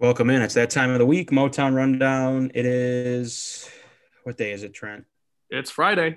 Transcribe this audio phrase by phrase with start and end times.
[0.00, 0.40] Welcome in.
[0.40, 1.30] It's that time of the week.
[1.30, 2.50] Motown Rundown.
[2.54, 3.68] It is
[4.22, 5.04] what day is it, Trent?
[5.50, 6.16] It's Friday.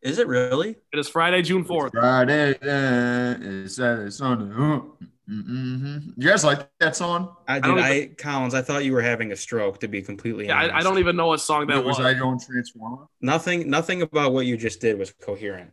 [0.00, 0.76] Is it really?
[0.92, 1.90] It is Friday, June 4th.
[1.90, 4.54] Friday, uh, it's Saturday, Sunday.
[4.54, 6.10] Mm-hmm.
[6.16, 7.34] You guys like that song?
[7.48, 7.84] I don't did.
[7.84, 8.54] I, Collins.
[8.54, 9.80] I thought you were having a stroke.
[9.80, 12.06] To be completely Yeah, honest, I, I don't even know what song that was was.
[12.06, 13.08] I going Transformer?
[13.20, 13.68] Nothing.
[13.68, 15.72] Nothing about what you just did was coherent.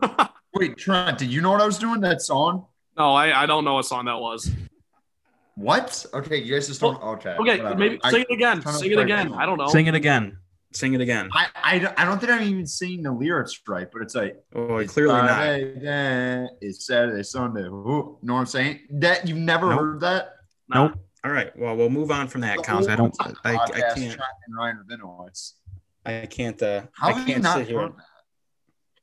[0.54, 2.00] Wait, Trent, did you know what I was doing?
[2.00, 2.64] That song?
[2.96, 4.50] no, I, I don't know what song that was.
[5.56, 6.04] What?
[6.12, 7.00] Okay, you guys just don't.
[7.02, 7.30] Okay.
[7.30, 7.74] Okay, whatever.
[7.76, 8.62] maybe I, sing it again.
[8.66, 9.32] Sing it again.
[9.32, 9.36] it.
[9.36, 9.68] I don't know.
[9.68, 10.38] Sing it again.
[10.72, 11.28] Sing it again.
[11.32, 14.42] I, I, don't- I don't think I'm even singing the lyrics right, but it's like
[14.54, 15.28] Oh, it's clearly not.
[15.28, 17.60] Friday, then it's Saturday, Sunday.
[17.62, 18.80] Ooh, know what I'm saying?
[18.90, 19.78] That you've never Nope.
[19.78, 20.30] heard that?
[20.68, 20.88] No.
[20.88, 20.98] Nope.
[21.24, 21.56] All right.
[21.56, 22.88] Well, we'll move on from that, The Collins.
[22.88, 23.38] I whole don't.
[23.44, 24.12] I, I podcast, can't.
[24.14, 25.52] Trent and Ryan Rabinowitz.
[26.04, 26.60] I can't.
[26.60, 27.92] Uh, How I you can't not sit here, heard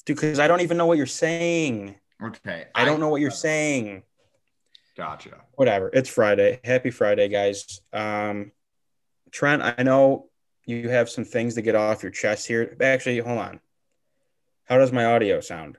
[0.05, 1.95] because I don't even know what you're saying.
[2.23, 4.03] Okay, I don't know what you're saying.
[5.01, 5.41] Gotcha.
[5.53, 5.89] whatever.
[5.91, 6.59] It's Friday.
[6.63, 7.81] Happy Friday, guys.
[7.91, 8.51] Um,
[9.31, 10.29] Trent, I know
[10.65, 12.77] you have some things to get off your chest here.
[12.79, 13.59] Actually, hold on.
[14.65, 15.77] How does my audio sound?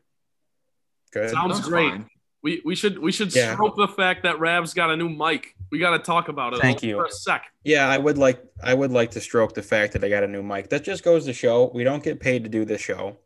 [1.13, 1.31] Good.
[1.31, 1.91] Sounds That's great.
[1.91, 2.09] fine.
[2.43, 3.53] We, we should we should Yeah.
[3.55, 5.55] stroke the fact that Rav's got a new mic.
[5.71, 6.61] We got to talk about it.
[6.61, 6.97] Thank you.
[6.97, 7.45] for a sec.
[7.63, 10.27] yeah, I would like I would like to stroke the fact that I got a
[10.29, 10.69] new mic.
[10.71, 13.19] That just goes to show we don't get paid to do this show.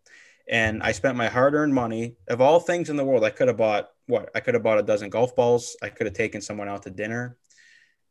[0.48, 2.16] And I spent my hard-earned money.
[2.28, 4.30] Of all things in the world, I could have bought what?
[4.34, 5.76] I could have bought a dozen golf balls.
[5.82, 7.36] I could have taken someone out to dinner.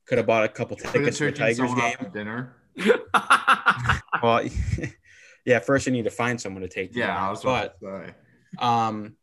[0.06, 2.12] Could have bought a couple tickets to a Tigers game.
[2.14, 2.56] dinner.
[4.24, 4.48] Well,
[5.46, 6.96] yeah, first you need to find someone to take.
[6.96, 7.28] Yeah, out.
[7.28, 8.14] I was but about
[8.58, 9.16] um,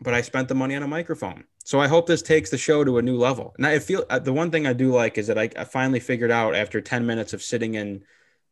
[0.00, 1.44] but I spent the money on a microphone.
[1.64, 3.54] So I hope this takes the show to a new level.
[3.58, 6.00] Now, I feel uh, the one thing I do like is that I, I finally
[6.00, 8.04] figured out after 10 minutes of sitting in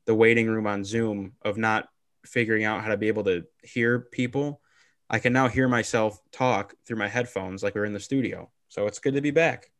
[0.04, 1.88] the waiting room on Zoom of not
[2.26, 4.60] figuring out how to be able to hear people.
[5.08, 8.50] I can now hear myself talk through my headphones like we're in the studio.
[8.68, 9.70] So it's good to be back.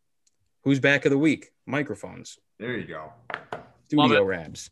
[0.63, 1.51] Who's back of the week?
[1.67, 3.13] Microphones, There you go.
[3.89, 4.27] Studio it.
[4.27, 4.71] rabs.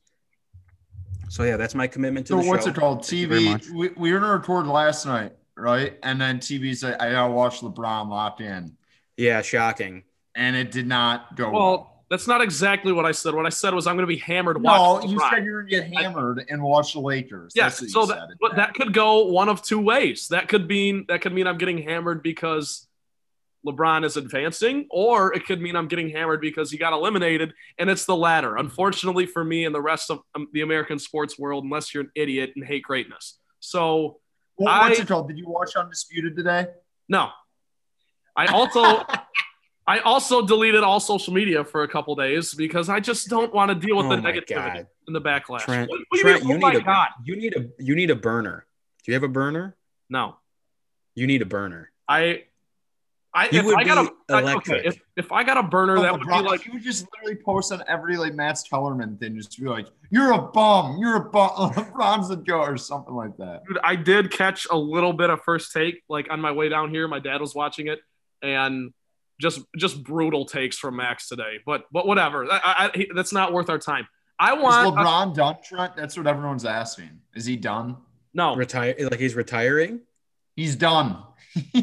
[1.28, 2.70] So yeah, that's my commitment to So the what's show.
[2.70, 3.04] it called?
[3.04, 3.64] Thank you very much.
[3.66, 3.74] TV.
[3.74, 5.98] We, we were gonna record last night, right?
[6.02, 8.76] And then TV said I gotta watch LeBron locked in,
[9.16, 10.04] Yeah, shocking.
[10.36, 11.52] and it did not go well.
[11.62, 13.34] well, that's not exactly what I said.
[13.34, 14.60] What I said was I'm going to be hammered.
[14.62, 17.52] No, you said you're gonna get hammered and watch the Lakers.
[17.56, 18.36] Yes, what so that, said.
[18.40, 20.28] but that could go one of two ways.
[20.28, 22.86] That could mean that could mean I'm getting hammered because
[23.66, 27.88] LeBron is advancing, or it could mean I'm getting hammered because he got eliminated, and
[27.88, 28.56] it's the latter.
[28.56, 32.10] Unfortunately for me and the rest of um, the American sports world, unless you're an
[32.14, 33.38] idiot and hate greatness.
[33.60, 34.20] So
[34.56, 35.28] What- what's I- it called?
[35.28, 36.66] Did you watch Undisputed today?
[37.08, 37.30] no,
[38.36, 39.04] I also.
[39.86, 43.68] I also deleted all social media for a couple days because I just don't want
[43.70, 44.86] to deal with the Oh my negativity God.
[45.06, 45.60] and the backlash.
[45.60, 46.54] Trent, what, oh what Trent, you you?
[46.54, 47.08] Oh need my a God.
[47.24, 48.64] you need a you need a burner.
[49.04, 49.76] Do you have a burner?
[50.08, 50.36] No.
[51.14, 51.90] You need a burner.
[52.08, 52.44] I,
[53.34, 54.78] I You if would I got be a I- electric.
[54.78, 57.06] okay, if, if I got a burner, oh that would be like you would just
[57.12, 61.16] literally post on every like Max Kellerman thing, just be like, "You're a bum, you're
[61.16, 63.64] a bum, LeBron's a go," or something like that.
[63.66, 66.88] dude, I did catch a little bit of first take, like on my way down
[66.90, 67.06] here.
[67.06, 68.00] My dad was watching it,
[68.42, 68.92] and
[69.40, 71.58] just just brutal takes from Max today.
[71.66, 74.06] But but whatever, I, I, he- that's not worth our time.
[74.38, 75.96] I want Is want LeBron done, Trent?
[75.96, 77.20] That's what everyone's asking.
[77.34, 77.96] Is he done?
[78.32, 78.56] no.
[78.56, 80.00] Retire like he's retiring.
[80.56, 81.22] He's done.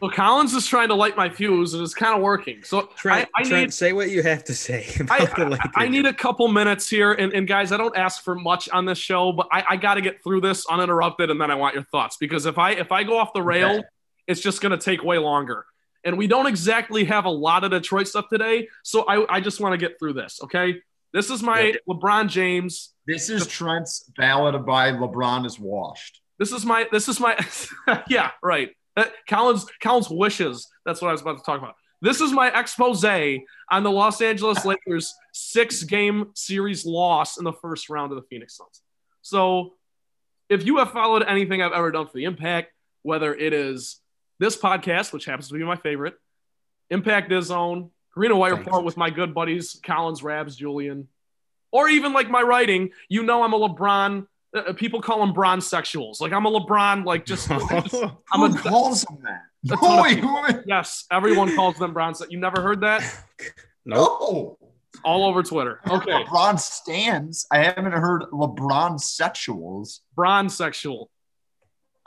[0.00, 2.64] So Collins is trying to light my fuse, and it's kind of working.
[2.64, 5.70] So Trent, I, I Trent, need say what you have to say about I, the
[5.76, 7.12] I need a couple minutes here.
[7.12, 9.94] And, and guys, I don't ask for much on this show, but I, I got
[9.94, 12.90] to get through this uninterrupted, and then I want your thoughts because if I if
[12.90, 13.82] I go off the rail, Okay.
[14.26, 15.66] it's just going to take way longer.
[16.04, 19.60] And we don't exactly have a lot of Detroit stuff today, so I, I just
[19.60, 20.40] want to get through this.
[20.44, 20.82] Okay,
[21.12, 21.74] this is my.
[21.88, 22.94] LeBron James.
[23.06, 26.20] This is Trent's ballad by LeBron is washed.
[26.38, 27.38] This is my this is my
[28.08, 28.70] yeah right.
[28.96, 30.68] Uh, Collins Collins wishes.
[30.84, 31.74] That's what I was about to talk about.
[32.02, 37.52] This is my expose on the Los Angeles Lakers six game series loss in the
[37.52, 38.82] first round of the Phoenix Suns.
[39.22, 39.74] So,
[40.48, 44.00] if you have followed anything I've ever done for the Impact, whether it is
[44.42, 46.14] this podcast, which happens to be my favorite,
[46.90, 48.66] Impact is Zone, Green and White Thanks.
[48.66, 51.08] Report with my good buddies Collins, Rabs, Julian,
[51.70, 54.26] or even like my writing, you know I'm a LeBron.
[54.54, 56.20] Uh, people call him Bron sexuals.
[56.20, 57.06] Like I'm a LeBron.
[57.06, 57.94] Like just, just-
[58.32, 59.72] I'm Who a calls him that?
[59.72, 60.42] a ton No, of wait, people.
[60.42, 60.56] wait.
[60.66, 61.04] yes.
[61.10, 62.20] Everyone calls them bronze.
[62.28, 63.00] You never heard that?
[63.86, 64.18] nope.
[64.20, 64.58] No.
[65.04, 65.80] All over Twitter.
[65.88, 67.46] Okay, LeBron stands.
[67.50, 70.00] I haven't heard LeBron sexuals.
[70.14, 71.10] Bron sexual.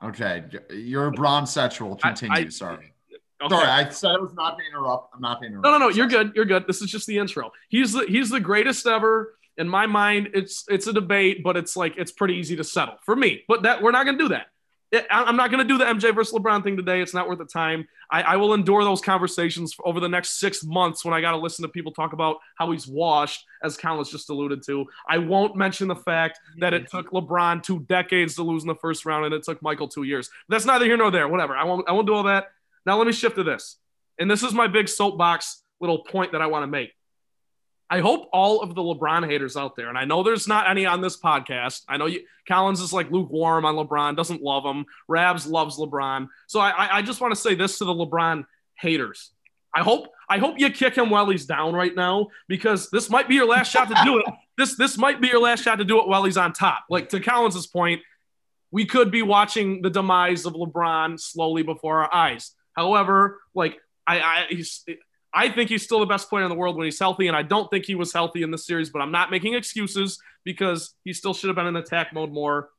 [0.06, 2.00] Okay, you're a bronze sexual.
[2.04, 2.46] I- Continue.
[2.48, 2.92] I- Sorry.
[3.42, 3.54] Okay.
[3.54, 5.14] Sorry, I said I was not to interrupt.
[5.14, 5.66] I'm not to interrupt.
[5.66, 5.90] No, no, no.
[5.90, 6.32] You're good.
[6.36, 6.66] You're good.
[6.68, 7.52] This is just the intro.
[7.70, 9.38] He's the he's the greatest ever.
[9.58, 12.96] In my mind, it's it's a debate, but it's like it's pretty easy to settle
[13.04, 13.44] for me.
[13.48, 14.48] But that we're not gonna do that.
[15.10, 17.02] I'm not going to do the MJ versus LeBron thing today.
[17.02, 17.88] It's not worth the time.
[18.12, 21.38] I, I will endure those conversations over the next six months when I got to
[21.38, 24.86] listen to people talk about how he's washed, as Collins just alluded to.
[25.08, 28.76] I won't mention the fact that it took LeBron two decades to lose in the
[28.76, 30.30] first round and it took Michael two years.
[30.50, 31.28] That's neither here nor there.
[31.28, 31.56] Whatever.
[31.56, 31.88] I won't.
[31.88, 32.48] I won't do all that.
[32.86, 33.78] Now let me shift to this,
[34.20, 36.95] and this is my big soapbox little point that I want to make.
[37.90, 40.86] I hope all of the LeBron haters out there, and I know there's not any
[40.86, 41.84] on this podcast.
[41.88, 44.86] I know you, Collins is like lukewarm on LeBron, doesn't love him.
[45.08, 46.28] Rabs loves LeBron.
[46.48, 48.46] So I, I just want to say this to the LeBron
[48.80, 49.32] haters.
[49.76, 53.28] I hope I hope you kick him while he's down right now because this might
[53.28, 54.26] be your last shot to do it.
[54.58, 56.86] This this might be your last shot to do it while he's on top.
[56.90, 58.02] Like to Collins's point,
[58.72, 62.52] we could be watching the demise of LeBron slowly before our eyes.
[62.72, 63.78] However, like
[64.08, 64.86] I, I he's
[65.36, 67.42] I think he's still the best player in the world when he's healthy, and I
[67.42, 71.12] don't think he was healthy in this series, but I'm not making excuses because he
[71.12, 72.70] still should have been in attack mode more.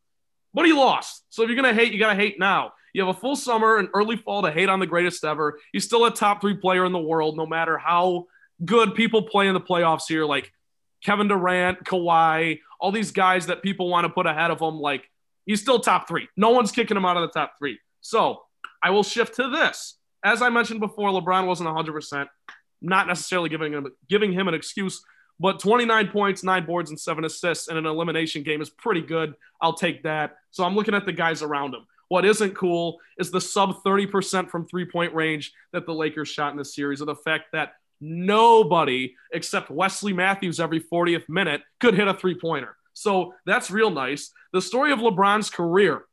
[0.55, 1.25] But he lost.
[1.29, 2.73] So if you're going to hate, you got to hate now.
[2.95, 5.59] You have a full summer and early fall to hate on the greatest ever.
[5.71, 8.25] He's still a top three player in the world, no matter how
[8.65, 10.51] good people play in the playoffs here, like
[11.05, 14.81] Kevin Durant, Kawhi, all these guys that people want to put ahead of him.
[14.81, 15.11] Like
[15.45, 16.27] he's still top three.
[16.39, 17.79] No one's kicking him out of the top three.
[18.01, 18.41] So
[18.83, 22.27] I will shift to this as I mentioned before, LeBron wasn't 100%.
[22.83, 25.03] Not necessarily giving him giving him an excuse,
[25.41, 29.35] but 29 points, nine boards, and seven assists in an elimination game is pretty good.
[29.61, 30.37] I'll take that.
[30.51, 31.87] So I'm looking at the guys around him.
[32.09, 36.53] What isn't cool is the sub 30% from three point range that the Lakers shot
[36.53, 41.95] in this series, or the fact that nobody except Wesley Matthews every 40th minute could
[41.95, 42.77] hit a three pointer.
[42.93, 44.33] So that's real nice.
[44.53, 46.05] The story of LeBron's career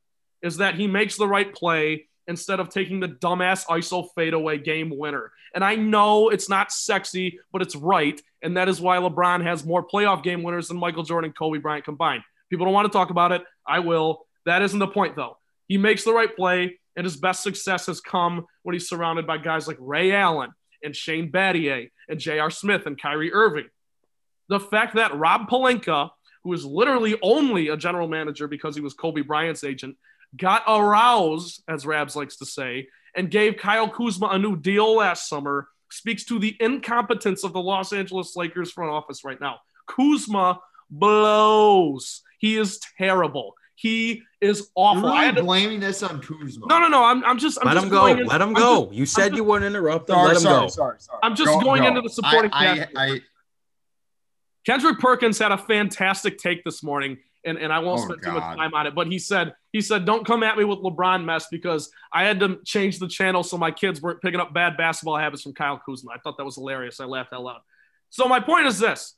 [0.42, 4.96] is that he makes the right play instead of taking the dumbass ISO fadeaway game
[4.96, 5.32] winner.
[5.54, 8.20] And I know it's not sexy, but it's right.
[8.42, 11.60] And that is why LeBron has more playoff game winners than Michael Jordan and Kobe
[11.60, 12.24] Bryant combined.
[12.50, 13.44] People don't want to talk about it.
[13.68, 14.26] I will.
[14.46, 15.38] That isn't the point, though.
[15.68, 19.38] He makes the right play, and his best success has come when he's surrounded by
[19.38, 20.52] guys like Ray Allen
[20.84, 22.50] and Shane Battier and J.R.
[22.50, 23.70] Smith and Kyrie Irving.
[24.50, 26.10] The fact that Rob Pelinka,
[26.44, 29.96] who is literally only a general manager because he was Kobe Bryant's agent,
[30.38, 35.30] got aroused, as Rabs likes to say, and gave Kyle Kuzma a new deal last
[35.30, 39.60] summer speaks to the incompetence of the Los Angeles Lakers front office right now.
[39.88, 40.60] Kuzma
[40.90, 42.22] blows.
[42.40, 43.54] He is terrible.
[43.76, 45.10] He is awful.
[45.10, 46.68] You're really blaming this on Kuzma.
[46.68, 47.04] No, no, no.
[47.04, 47.58] I'm, I'm just.
[47.62, 48.06] I'm let just him go.
[48.08, 48.86] in, let him go.
[48.86, 50.16] Just, you said just, you wouldn't interrupt him.
[50.16, 50.68] Sorry, let him sorry, go.
[50.68, 51.20] sorry, sorry.
[51.24, 51.88] I'm just go, going go.
[51.90, 52.90] into the supporting I, cast.
[52.96, 53.20] I, I,
[54.66, 58.32] Kendrick Perkins had a fantastic take this morning and, and I won't Oh, spend too
[58.32, 58.96] much time on it.
[58.96, 62.40] But he said he said don't come at me with LeBron mess because I had
[62.42, 65.82] to change the channel so my kids weren't picking up bad basketball habits from Kyle
[65.86, 66.12] Kuzma.
[66.14, 67.00] I thought that was hilarious.
[67.00, 67.62] I laughed out loud.
[68.10, 69.16] So my point is this: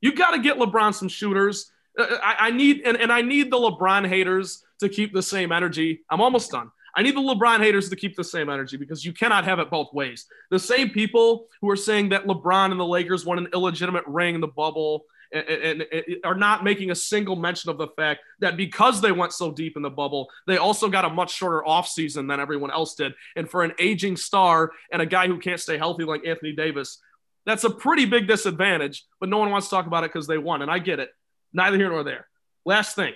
[0.00, 1.70] you got to get LeBron some shooters.
[1.98, 5.52] Uh, I, I need and, and I need the LeBron haters to keep the same
[5.52, 6.00] energy.
[6.10, 6.70] I'm almost done.
[6.96, 9.70] I need the LeBron haters to keep the same energy because you cannot have it
[9.70, 10.26] both ways.
[10.50, 14.34] The same people who are saying that LeBron and the Lakers won an illegitimate ring
[14.34, 18.20] in the bubble and, and, and are not making a single mention of the fact
[18.40, 21.62] that because they went so deep in the bubble, they also got a much shorter
[21.66, 23.12] offseason than everyone else did.
[23.36, 26.98] And for an aging star and a guy who can't stay healthy like Anthony Davis,
[27.46, 30.38] that's a pretty big disadvantage, but no one wants to talk about it because they
[30.38, 30.62] won.
[30.62, 31.10] And I get it.
[31.52, 32.26] Neither here nor there.
[32.64, 33.14] Last thing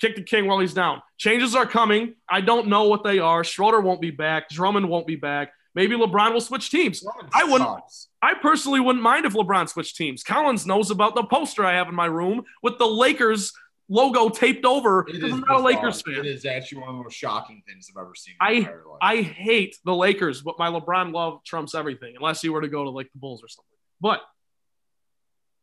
[0.00, 1.02] kick the king while he's down.
[1.18, 2.14] Changes are coming.
[2.28, 3.44] I don't know what they are.
[3.44, 4.48] Schroeder won't be back.
[4.48, 5.52] Drummond won't be back.
[5.74, 7.04] Maybe LeBron will switch teams.
[7.32, 7.70] I wouldn't.
[7.70, 8.08] Sucks.
[8.20, 10.24] I personally wouldn't mind if LeBron switched teams.
[10.24, 13.52] Collins knows about the poster I have in my room with the Lakers
[13.88, 15.00] logo taped over.
[15.00, 15.62] It because is I'm not a.
[15.62, 16.16] Lakers fan.
[16.16, 18.34] It is actually one of the most shocking things I've ever seen.
[18.40, 18.68] In
[19.00, 19.16] I-.
[19.18, 22.84] I hate the Lakers, but my LeBron love trumps everything, unless you were to go
[22.84, 23.68] to like the Bulls or something.
[24.00, 24.20] But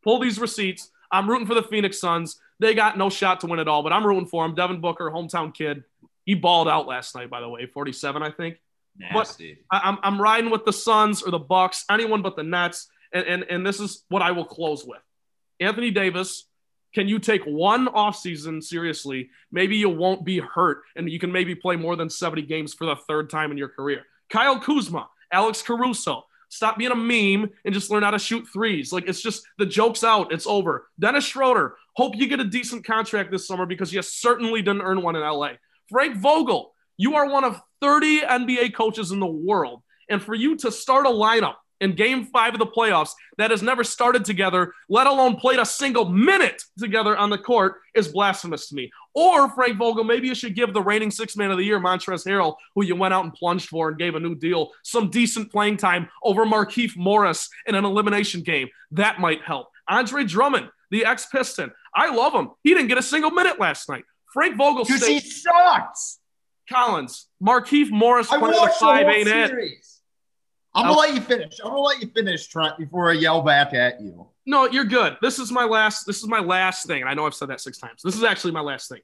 [0.02, 0.90] pull these receipts.
[1.10, 2.38] I'm rooting for the Phoenix Suns.
[2.60, 4.54] They got no shot to win it all, but I'm rooting for them.
[4.54, 5.84] Devin Booker, hometown kid.
[6.24, 8.58] He balled out last night, by the way, 47, I think.
[8.98, 9.58] Nasty.
[9.70, 12.88] I, I'm, I'm riding with the Suns or the Bucks, anyone but the Nets.
[13.12, 15.00] And, and, and this is what I will close with.
[15.60, 16.44] Anthony Davis,
[16.94, 19.30] can you take one offseason seriously?
[19.52, 22.86] Maybe you won't be hurt and you can maybe play more than 70 games for
[22.86, 24.04] the third time in your career.
[24.30, 28.92] Kyle Kuzma, Alex Caruso, stop being a meme and just learn how to shoot threes.
[28.92, 30.88] Like it's just the joke's out, it's over.
[30.98, 35.02] Dennis Schroeder, hope you get a decent contract this summer because you certainly didn't earn
[35.02, 35.52] one in LA.
[35.90, 39.82] Frank Vogel, you are one of 30 NBA coaches in the world.
[40.10, 43.62] And for you to start a lineup in game five of the playoffs that has
[43.62, 48.68] never started together, let alone played a single minute together on the court, is blasphemous
[48.68, 48.90] to me.
[49.14, 52.26] Or, Frank Vogel, maybe you should give the reigning six man of the year, Montrezl
[52.26, 55.52] Harrell, who you went out and plunged for and gave a new deal, some decent
[55.52, 58.68] playing time over Markieff Morris in an elimination game.
[58.90, 59.68] That might help.
[59.88, 62.50] Andre Drummond, the ex Piston, I love him.
[62.62, 64.04] He didn't get a single minute last night.
[64.32, 66.18] Frank Vogel Because he sucks.
[66.68, 69.48] Collins, Markieff Morris I watched the five ain't it.
[69.48, 70.00] series.
[70.74, 71.58] I'm gonna let you finish.
[71.64, 74.26] I'm gonna let you finish, Trent, before I yell back at you.
[74.46, 75.16] No, you're good.
[75.20, 76.06] This is my last.
[76.06, 78.02] This is my last thing, and I know I've said that six times.
[78.02, 79.00] This is actually my last thing.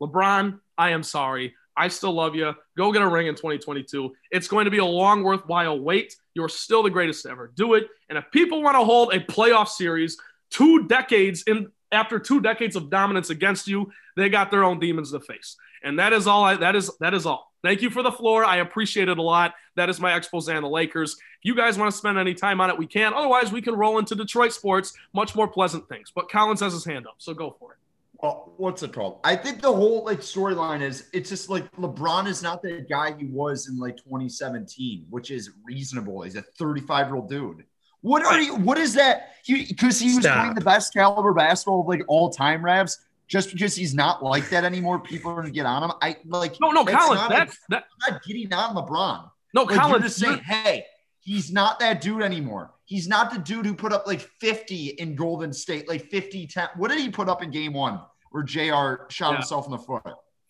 [0.00, 1.54] LeBron, I am sorry.
[1.76, 2.54] I still love you.
[2.76, 4.14] Go get a ring in 2022.
[4.30, 6.16] It's going to be a long, worthwhile wait.
[6.34, 7.88] You're still the greatest to ever do it.
[8.08, 10.16] And if people want to hold a playoff series
[10.50, 15.12] two decades in after two decades of dominance against you, they got their own demons
[15.12, 15.56] to face.
[15.86, 16.42] And that is all.
[16.42, 17.52] I, that is that is all.
[17.62, 18.44] Thank you for the floor.
[18.44, 19.54] I appreciate it a lot.
[19.76, 21.12] That is my expose on the Lakers.
[21.14, 23.14] If you guys want to spend any time on it, we can.
[23.14, 26.10] Otherwise, we can roll into Detroit sports, much more pleasant things.
[26.12, 27.78] But Collins has his hand up, so go for it.
[28.20, 29.20] Well, what's it called?
[29.22, 33.14] I think the whole like storyline is it's just like LeBron is not the guy
[33.16, 36.22] he was in like 2017, which is reasonable.
[36.22, 37.64] He's a 35 year old dude.
[38.00, 38.56] What are you?
[38.56, 39.34] What is that?
[39.46, 40.38] Because he, was Stop.
[40.38, 43.05] playing the best caliber basketball of like all time, Rabs.
[43.28, 45.92] Just because he's not like that anymore, people are gonna get on him.
[46.00, 46.56] I like.
[46.60, 47.20] No, no, that's Collins.
[47.22, 47.84] not That's that.
[48.06, 49.28] I'm not getting on LeBron.
[49.52, 50.04] No, Like, Collins.
[50.04, 50.84] just saying, hey,
[51.20, 52.72] he's not that dude anymore.
[52.84, 56.68] He's not the dude who put up like 50 in Golden State, like 50, 10.
[56.76, 59.38] What did he put up in game one where JR shot Yeah.
[59.38, 60.02] himself in the foot?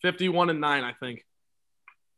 [0.02, 1.25] 51 and 9, I think.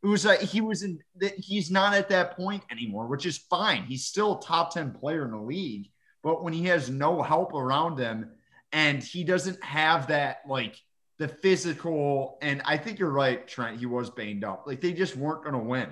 [0.03, 3.39] It was like he was in that he's not at that point anymore, which is
[3.39, 3.85] fine.
[3.85, 5.91] He's still a top 10 player in the league.
[6.25, 8.31] But when he has no help around him
[8.73, 10.77] and he doesn't have that like
[11.19, 14.65] the physical, and I think you're right, Trent, he was banged up.
[14.67, 15.91] Like they just weren't gonna win.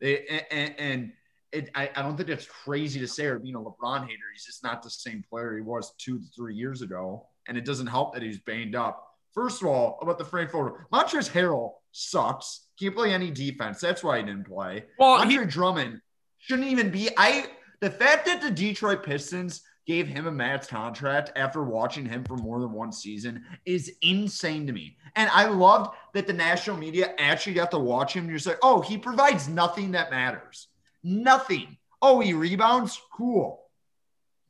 [0.00, 1.12] They and, and
[1.52, 4.22] it, I, I don't think it's crazy to say or being a LeBron hater.
[4.32, 7.26] He's just not the same player he was two to three years ago.
[7.46, 9.04] And it doesn't help that he's banged up.
[9.32, 12.66] First of all, about the Frankfurt, Montrezl Harrell sucks.
[12.78, 13.80] Can't play any defense.
[13.80, 14.84] That's why he didn't play.
[14.98, 16.00] Well, he, Andre Drummond
[16.38, 17.08] shouldn't even be.
[17.16, 17.46] I
[17.80, 22.36] the fact that the Detroit Pistons gave him a max contract after watching him for
[22.36, 24.98] more than one season is insane to me.
[25.16, 28.28] And I loved that the national media actually got to watch him.
[28.28, 30.68] You're like, oh, he provides nothing that matters.
[31.02, 31.78] Nothing.
[32.02, 33.00] Oh, he rebounds?
[33.16, 33.64] Cool.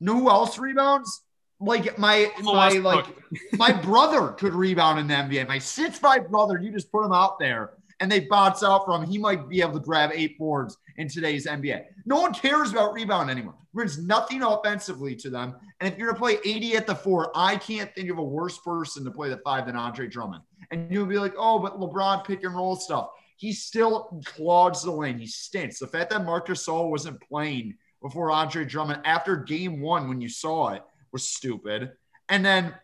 [0.01, 1.21] Know who else rebounds?
[1.61, 3.05] Like my Oh, my like
[3.53, 5.47] my brother could rebound in the NBA.
[5.47, 9.03] My six five brother, you just put him out there and they bounce out from
[9.03, 9.09] him.
[9.09, 11.85] He might be able to grab eight boards in today's NBA.
[12.05, 13.55] No one cares about rebound anymore.
[13.57, 15.55] It Brings nothing offensively to them.
[15.79, 18.57] And if you're gonna play AD at the four, I can't think of a worse
[18.59, 20.43] person to play the five than Andre Drummond.
[20.71, 23.11] And you'll be like, oh, but LeBron pick and roll stuff.
[23.37, 25.17] He still clogs the lane.
[25.17, 25.79] He stinks.
[25.79, 30.27] The fact that Marcus Gasol wasn't playing before Andre Drummond after game one when you
[30.27, 31.93] saw it was stupid.
[32.27, 32.75] And then,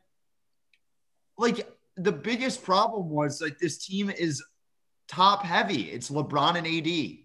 [1.38, 4.42] like, the biggest problem was like this team is
[5.10, 5.92] top heavy.
[5.92, 7.25] It's LeBron and AD.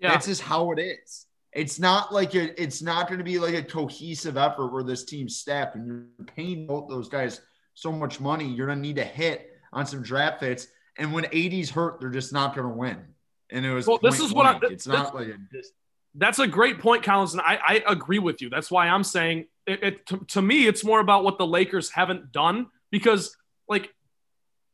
[0.00, 0.12] Yeah.
[0.12, 1.26] That's just how it is.
[1.52, 5.04] It's not like a, it's not going to be like a cohesive effort where this
[5.04, 7.40] team's stacked and you're paying both those guys
[7.74, 8.46] so much money.
[8.46, 10.68] You're going to need to hit on some draft fits.
[10.98, 12.98] And when AD's hurt, they're just not going to win.
[13.50, 14.72] And it was Well, this is what I- blank.
[14.74, 15.36] it's not like a
[16.14, 18.50] That's a great point, Collins, and I, I agree with you.
[18.50, 21.90] That's why I'm saying it, it to, to me, it's more about what the Lakers
[21.90, 23.36] haven't done because,
[23.68, 23.90] like,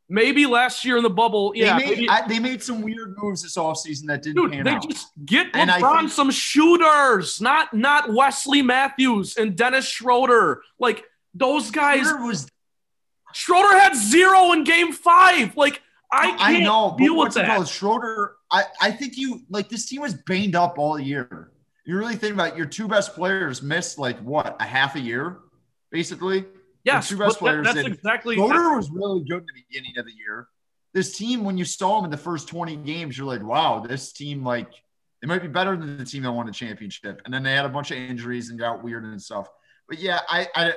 [0.08, 3.14] maybe last year in the bubble, yeah, they, made, maybe- I, they made some weird
[3.16, 4.88] moves this offseason that didn't dude, pan they out.
[4.88, 10.62] just get And LeBron think- some shooters, not not Wesley Matthews and Dennis Schroeder.
[10.78, 12.49] Like those guys, Schroeder was
[13.32, 15.56] Schroeder had zero in Game Five.
[15.56, 15.80] Like
[16.12, 17.56] I can't I know, but deal with what's it that.
[17.56, 17.68] called?
[17.68, 18.37] Schroeder.
[18.52, 21.50] I, I think you like this team was banged up all year.
[21.87, 25.00] You really think about it, your two best players missed like what a half a
[25.00, 25.38] year,
[25.90, 26.44] basically.
[26.84, 27.92] Yes, two best but that- players that's did.
[27.92, 28.36] exactly.
[28.36, 30.48] Schroeder was really good in the beginning of the year.
[30.92, 34.12] This team, when you saw them in the first 20 games, you're like, wow, this
[34.12, 34.68] team like
[35.20, 37.22] they might be better than the team that won the championship.
[37.24, 39.48] And then they had a bunch of injuries and got weird and stuff.
[39.88, 40.74] But yeah, I, I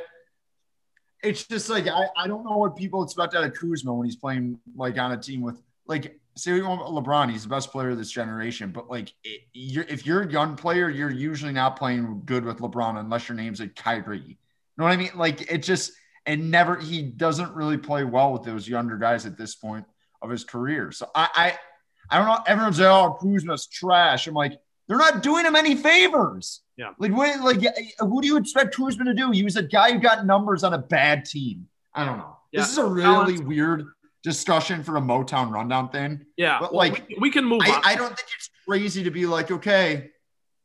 [1.21, 4.15] it's just like I, I don't know what people expect out of Kuzma when he's
[4.15, 7.89] playing like on a team with like say we want LeBron, he's the best player
[7.89, 8.71] of this generation.
[8.71, 12.59] But like it, you're, if you're a young player, you're usually not playing good with
[12.59, 14.37] LeBron unless your name's like Kyrie.
[14.77, 15.11] Know what I mean?
[15.15, 15.91] Like it just
[16.25, 19.85] and never he doesn't really play well with those younger guys at this point
[20.21, 20.91] of his career.
[20.91, 22.43] So I I, I don't know.
[22.45, 24.27] Everyone's like, oh, Kuzma's trash.
[24.27, 26.61] I'm like, they're not doing him any favors.
[26.77, 26.91] Yeah.
[26.99, 27.61] Like what like
[27.99, 29.31] who do you expect Kuzma to do?
[29.31, 31.67] He was a guy who got numbers on a bad team.
[31.93, 32.37] I don't know.
[32.51, 32.61] Yeah.
[32.61, 33.85] This is a really Collins- weird
[34.23, 36.25] discussion for a Motown rundown thing.
[36.35, 37.81] yeah, but, well, like, we, we can move I, on.
[37.85, 40.09] I don't think it's crazy to be like, okay,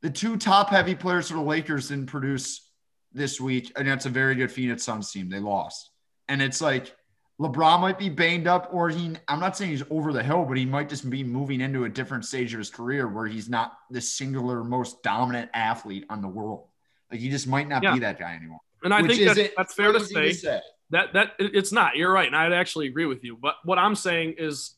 [0.00, 2.69] the two top heavy players for the Lakers didn't produce
[3.14, 5.28] this week, and that's a very good Phoenix Suns team.
[5.28, 5.90] They lost.
[6.28, 6.95] And it's like
[7.40, 10.57] LeBron might be banged up, or he I'm not saying he's over the hill, but
[10.57, 13.73] he might just be moving into a different stage of his career where he's not
[13.90, 16.66] the singular most dominant athlete on the world.
[17.11, 17.95] Like he just might not Yeah.
[17.95, 18.61] be that guy anymore.
[18.85, 20.61] and I which think that's, that's fair to crazy say.
[20.90, 23.95] that that it's not you're right and i'd actually agree with you but what i'm
[23.95, 24.75] saying is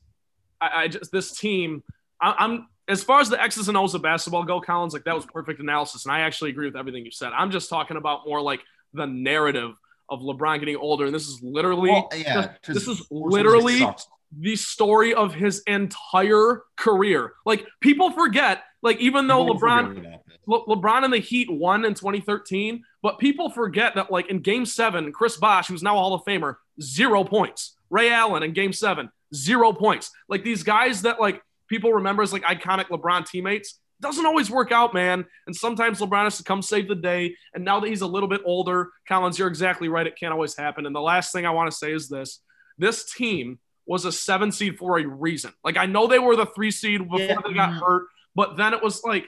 [0.60, 1.82] I, I just this team.
[2.20, 4.92] I, I'm as far as the X's and O's of basketball go, Collins.
[4.92, 7.32] Like that was perfect analysis, and I actually agree with everything you said.
[7.36, 8.60] I'm just talking about more like
[8.92, 9.74] the narrative
[10.08, 13.86] of LeBron getting older, and this is literally Well, yeah, this is literally
[14.38, 17.32] the story of his entire career.
[17.46, 20.38] Like people forget, like even though People LeBron forget about this.
[20.46, 24.66] Le- LeBron and the Heat won in 2013, but people forget that like in Game
[24.66, 27.76] Seven, Chris Bosh, who's now a Hall of Famer, zero points.
[27.90, 30.10] Ray Allen in Game Seven, zero points.
[30.28, 34.72] Like these guys that like people remember as like iconic LeBron teammates doesn't always work
[34.72, 35.24] out, man.
[35.46, 37.36] And sometimes LeBron has to come save the day.
[37.54, 40.06] And now that he's a little bit older, Collins, you're exactly right.
[40.06, 40.84] It can't always happen.
[40.84, 42.40] And the last thing I want to say is this:
[42.76, 45.52] this team was a seven seed for a reason.
[45.62, 47.36] Like I know they were the three seed before Yeah.
[47.46, 49.26] they got hurt, but then it was like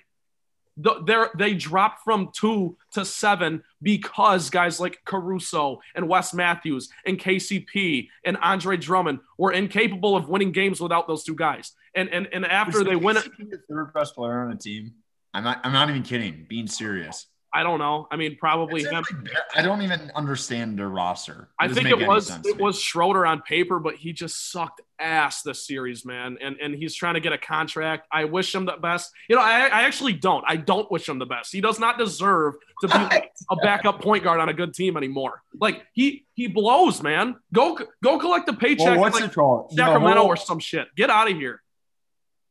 [0.78, 7.18] the, they dropped from two to seven because guys like Caruso and Wes Matthews and
[7.18, 11.72] KCP and Andre Drummond were incapable of winning games without those two guys.
[11.96, 14.92] And and, and after they win it, the third best player on the team.
[15.34, 15.60] I'm not.
[15.64, 16.46] I'm not even kidding.
[16.48, 17.26] Being serious.
[17.52, 18.06] I don't know.
[18.10, 18.92] I mean, probably him.
[18.92, 21.48] like- I don't even understand their roster.
[21.58, 25.66] I think it was it was Schroeder on paper, but he just sucked ass this
[25.66, 26.36] series, man.
[26.42, 28.08] And and he's trying to get a contract.
[28.12, 29.10] I wish him the best.
[29.30, 30.44] You know, I, I actually don't.
[30.46, 31.50] I don't wish him the best.
[31.50, 32.94] He does not deserve to be
[33.50, 35.42] a backup point guard on a good team anymore.
[35.58, 37.36] Like he he blows, man.
[37.54, 39.72] Go go collect the paycheck Well, what's like it called?
[39.72, 40.88] Sacramento or some shit.
[40.94, 41.62] Get out of here.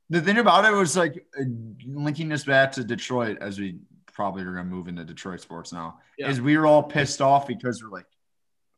[0.09, 1.43] The thing about it was like uh,
[1.87, 3.79] linking this back to Detroit, as we
[4.13, 6.29] probably are going to move into Detroit sports now, Yeah.
[6.29, 8.05] is we were all pissed off because we're like,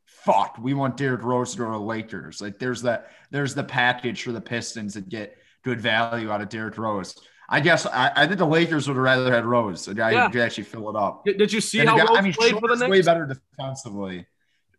[0.05, 2.41] fuck, we want Derrick Rose to go to the Lakers.
[2.41, 6.49] Like there's that, there's the package for the Pistons to get good value out of
[6.49, 7.15] Derrick Rose.
[7.49, 10.25] I guess I, I think the Lakers would have rather had Rose, a guy Yeah.
[10.27, 11.23] who could actually fill it up.
[11.25, 12.89] Did, did you see And how guy- Rose I mean, played for the Knicks?
[12.89, 14.25] way better defensively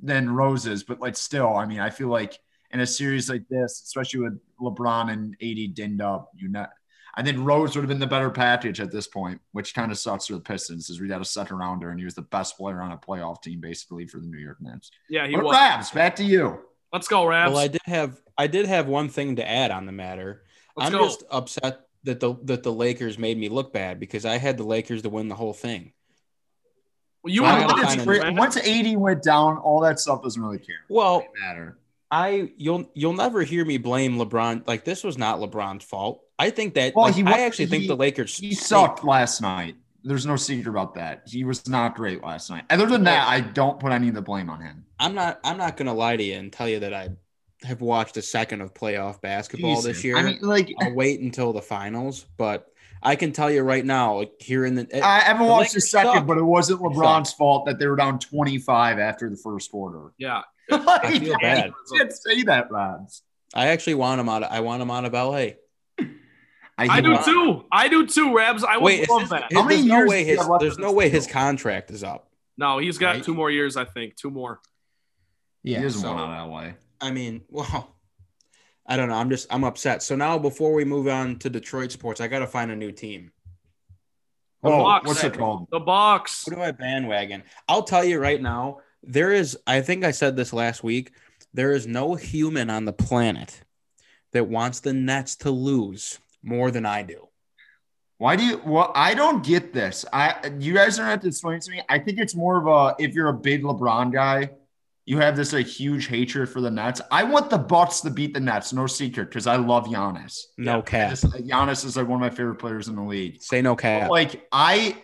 [0.00, 2.38] than Roses, but like still, I mean, I feel like
[2.71, 6.71] in a series like this, especially with LeBron and AD dinned up, you not.
[7.15, 9.99] I think Rose would have been the better package at this point, which kind of
[9.99, 12.57] sucks for the Pistons, as we got a second rounder and he was the best
[12.57, 14.91] player on a playoff team basically for the New York Knicks.
[15.09, 15.57] Yeah, he But was.
[15.57, 16.61] Rabs, back to you.
[16.93, 17.52] Let's go, Rabs.
[17.52, 20.45] Well, I did have I did have one thing to add on the matter.
[20.76, 21.04] Let's I'm go.
[21.07, 24.63] just upset that the that the Lakers made me look bad because I had the
[24.65, 25.93] Lakers to win the whole thing.
[27.25, 28.37] Well, you Well, were I gotta lying, find a- Once- man.
[28.37, 30.76] Once AD went down, all that stuff doesn't really care.
[30.89, 31.78] Well, Doesn't matter.
[32.10, 34.66] I you'll you'll never hear me blame LeBron.
[34.66, 36.23] Like this was not LeBron's fault.
[36.38, 39.40] I think that Well, like, he I wa- actually think the Lakers He sucked last
[39.42, 39.76] night.
[40.04, 41.25] There's no secret about that.
[41.26, 42.64] He was not great last night.
[42.71, 44.84] Other than that, I don't put any of the blame on him.
[44.99, 47.10] I'm not I'm not gonna lie to you and tell you that I
[47.64, 50.16] have watched a second of playoff basketball this year.
[50.16, 52.68] I mean, like I'll wait until the finals, but
[53.02, 55.76] I can tell you right now, like here in the I haven't The watched the
[55.76, 56.26] Lakers second, suck.
[56.26, 60.12] but it wasn't LeBron's fault that they were down 25 after the first quarter.
[60.18, 60.42] Yeah.
[60.71, 61.73] I feel bad.
[61.91, 63.23] You can't say that, Robs.
[63.54, 64.43] I actually want him out.
[64.43, 65.52] Of, I want him out of LA.
[66.81, 67.65] I do hate- too.
[67.73, 68.63] I do too, Rabs.
[68.63, 69.45] I would Wait, is love his- that.
[69.50, 72.31] his- How many there's no way his there's no his way his contract is up.
[72.57, 73.25] No, he's got Right?
[73.25, 74.17] two more years, I think.
[74.17, 74.61] Two more.
[75.65, 76.73] He isn't so- one out of LA.
[77.00, 77.95] I mean, well,
[78.87, 79.17] I don't know.
[79.17, 80.02] I'm just I'm upset.
[80.02, 82.93] So now before we move on to Detroit sports, I got to find a new
[82.93, 83.33] team.
[84.63, 85.07] The Oh, Bucks.
[85.07, 85.69] what's it called?
[85.71, 86.45] The box.
[86.47, 87.43] What do I bandwagon?
[87.69, 88.78] I'll tell you right now.
[89.02, 89.56] There is.
[89.67, 91.13] I think I said this last week.
[91.54, 93.63] There is no human on the planet
[94.32, 97.28] that wants the Nets to lose more than I do.
[98.19, 98.61] Why do you?
[98.65, 100.04] Well, I don't get this.
[100.13, 101.82] I you guys don't have to explain to me.
[101.89, 104.50] I think it's more of a if you're a big LeBron guy,
[105.06, 107.00] you have this a huge hatred for the Nets.
[107.13, 110.43] I want the Bucks to beat the Nets, no secret, because I love Giannis.
[110.58, 111.11] No Yeah, cap.
[111.11, 113.41] Just- Giannis is like one of my favorite players in the league.
[113.41, 114.11] Say no cap.
[114.11, 114.97] Like I,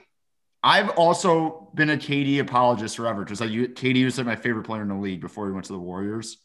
[0.67, 4.65] I've also been a KD apologist forever because like you, KD was like my favorite
[4.65, 6.39] player in the league before he went to the Warriors,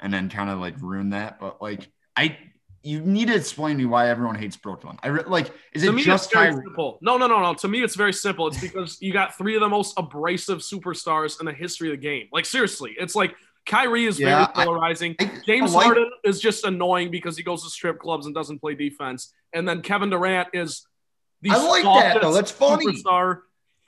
[0.00, 1.38] and then kind of like ruined that.
[1.38, 2.38] But like I,
[2.82, 4.96] you need to explain to me why everyone hates Brooklyn.
[5.02, 6.64] I re- like is to it me, just it's very Kyrie?
[6.64, 6.98] simple.
[7.02, 7.52] No, no, no, no.
[7.52, 8.46] To me, it's very simple.
[8.46, 12.02] It's because you got three of the most abrasive superstars in the history of the
[12.02, 12.28] game.
[12.32, 13.34] Like seriously, it's like
[13.66, 15.16] Kyrie is Yeah, very polarizing.
[15.20, 18.34] I- James I like- Harden is just annoying because he goes to strip clubs and
[18.34, 19.34] doesn't play defense.
[19.52, 20.86] And then Kevin Durant is
[21.42, 22.32] the I like that, though.
[22.32, 22.86] That's funny.
[22.86, 23.40] superstar.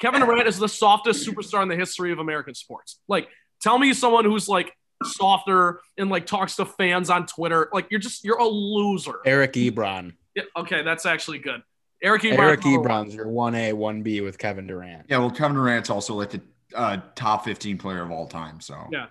[0.03, 2.99] Kevin Durant is the softest superstar in the history of American sports.
[3.09, 3.29] Like,
[3.63, 7.69] tell me someone who's like softer and like talks to fans on Twitter.
[7.73, 9.15] Like, you're just you're a loser.
[9.25, 10.15] Eric Ebron.
[10.35, 11.63] Yeah, okay, that's actually good.
[12.03, 12.39] Eric Ebron.
[12.39, 15.07] Eric Ebron's your one A, one B with Kevin Durant.
[15.09, 16.41] Yeah, well, Kevin Durant's also like the
[16.75, 18.61] uh, top 15 player of all time.
[18.61, 19.07] So Yeah.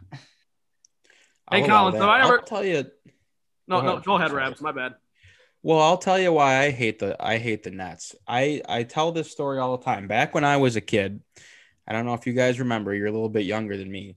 [1.49, 1.99] Hey, allow Collins, that.
[2.01, 2.85] have I ever- I'll tell you.
[3.67, 4.03] No, Go no, ahead.
[4.05, 4.43] go ahead, Sorry.
[4.43, 4.61] Rabs.
[4.61, 4.95] My bad.
[5.63, 8.15] Well, I'll tell you why I hate the I hate the Nets.
[8.27, 10.07] I I tell this story all the time.
[10.07, 11.21] Back when I was a kid,
[11.87, 12.93] I don't know if you guys remember.
[12.95, 14.15] You're a little bit younger than me.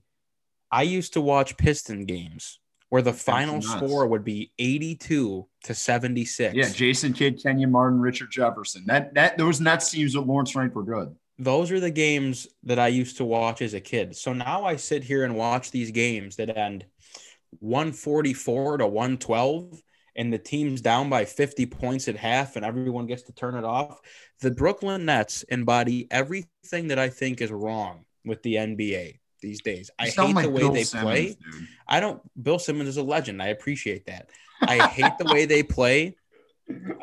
[0.71, 6.55] I used to watch Piston games where the final score would be 82 to 76.
[6.55, 8.83] Yeah, Jason Kidd, Kenyon Martin, Richard Jefferson.
[8.87, 11.15] That that those Nets teams with Lawrence Frank were good.
[11.37, 14.15] those are the games that I used to watch as a kid.
[14.15, 16.85] So now I sit here and watch these games that end
[17.59, 19.81] 144 to 112
[20.15, 23.63] and the team's down by 50 points at half and everyone gets to turn it
[23.65, 23.99] off.
[24.41, 29.91] The Brooklyn Nets embody everything that I think is wrong with the NBA these days.
[29.99, 31.25] I hate like the way Bill they Simmons, play.
[31.51, 31.67] dude.
[31.87, 33.41] I don't Bill Simmons is a legend.
[33.41, 34.29] I appreciate that.
[34.61, 36.15] I hate the way they play.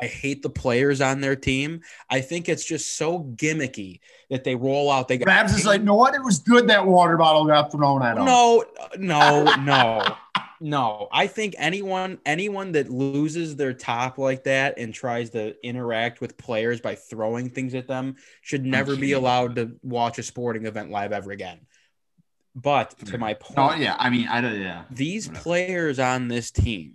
[0.01, 1.81] I hate the players on their team.
[2.09, 5.07] I think it's just so gimmicky that they roll out.
[5.07, 6.15] They got Babs is like, no what?
[6.15, 8.25] It was good that water bottle got thrown at him.
[8.25, 8.65] no,
[8.97, 10.15] no, no,
[10.63, 11.09] no.
[11.11, 16.37] I think anyone anyone that loses their top like that and tries to interact with
[16.37, 20.89] players by throwing things at them should never be allowed to watch a sporting event
[20.89, 21.59] live ever again.
[22.55, 23.97] But to my oh, point, No, yeah.
[23.99, 24.59] I mean, I don't.
[24.59, 24.83] Yeah.
[24.89, 25.43] these Whatever.
[25.43, 26.93] players on this team,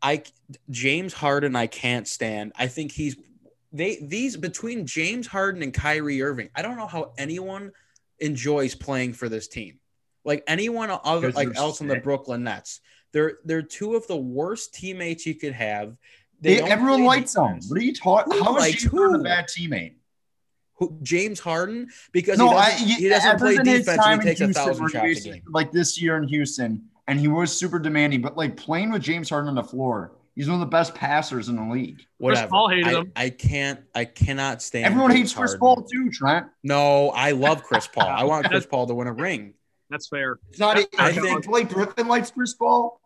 [0.00, 0.22] I
[0.70, 2.52] James Harden, I can't stand.
[2.56, 3.16] I think he's
[3.70, 6.48] they these between James Harden and Kyrie Irving.
[6.54, 7.72] I don't know how anyone
[8.18, 9.77] enjoys playing for this team.
[10.28, 11.96] Like anyone other like they're else on the.
[11.96, 12.80] Brooklyn Nets.
[13.14, 15.96] They're they're two of the worst teammates you could have.
[16.42, 17.58] They They- everyone play likes them.
[17.66, 18.34] What are you talking?
[18.34, 19.94] Who How is likes James Harden a bad teammate?
[20.74, 24.28] Who, James Harden because No, he I, doesn't, he, he doesn't play defense and he
[24.28, 25.42] in takes a thousand where he shots a game.
[25.48, 28.20] Like this year in Houston, and he was super demanding.
[28.20, 31.48] But like playing with James Harden on the floor, he's one of the best passers
[31.48, 32.02] in the league.
[32.18, 32.48] Whatever.
[32.48, 33.12] Paul hated I, him.
[33.16, 33.80] I can't.
[33.94, 34.84] I cannot stand.
[34.84, 36.46] Everyone James hates Chris Paul too, Trent.
[36.62, 38.06] No, I love Chris Paul.
[38.06, 39.54] I want Chris Paul to win a ring.
[39.90, 40.38] That's fair.
[40.50, 40.76] It's not.
[40.76, 43.00] I I think- think Blake Griffin likes Chris Paul.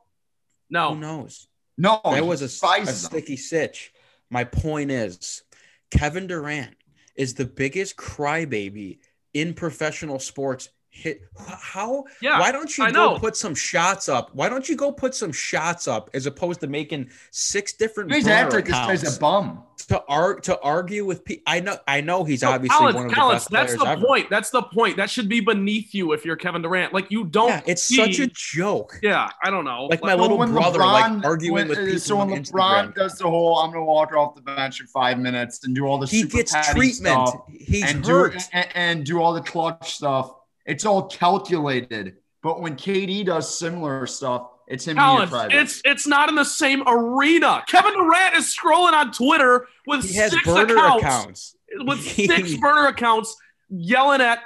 [0.71, 1.49] No, who No, knows?
[1.79, 2.47] No, That was a,
[2.81, 3.93] a sticky sitch.
[4.31, 5.43] My point is,
[5.91, 6.77] Kevin Durant
[7.17, 8.99] is the biggest crybaby
[9.35, 10.69] in professional sports.
[10.95, 11.23] Hit
[11.59, 12.05] how?
[12.21, 12.39] yeah.
[12.39, 13.19] Why don't you I go know.
[13.19, 14.29] put some shots up?
[14.35, 18.25] Why don't you go put some shots up as opposed to making six different He's
[18.25, 19.63] burner acting like this guy's a bum.
[19.89, 21.45] to arg to argue with people?
[21.47, 23.81] I know, I know he's No, obviously Collins, one of the Collins, best that's players
[23.83, 24.07] the ever.
[24.07, 24.29] point.
[24.29, 24.99] That's the point.
[24.99, 26.93] That should be beneath you if you're Kevin Durant.
[26.93, 27.49] Like you don't.
[27.49, 28.99] Yeah, it's see- such a joke.
[29.03, 29.87] Yeah, I don't know.
[29.87, 32.45] Like my little brother, LeBron- like arguing when- with people So when LeBron
[32.91, 32.95] Instagram.
[32.95, 35.97] does the whole, I'm gonna walk off the bench in five minutes and do all
[35.97, 37.29] the he super gets treatment.
[37.29, 38.37] stuff He's and do hurt.
[38.53, 40.35] and, and do all the clutch stuff.
[40.67, 42.17] It's all calculated.
[42.43, 46.35] But when KD does similar stuff, it's him being a Collins, it's it's not in
[46.35, 47.63] the same arena.
[47.69, 51.57] Kevin Durant is scrolling on Twitter with He has six burner accounts, accounts.
[51.87, 53.37] with six burner accounts,
[53.69, 54.41] yelling at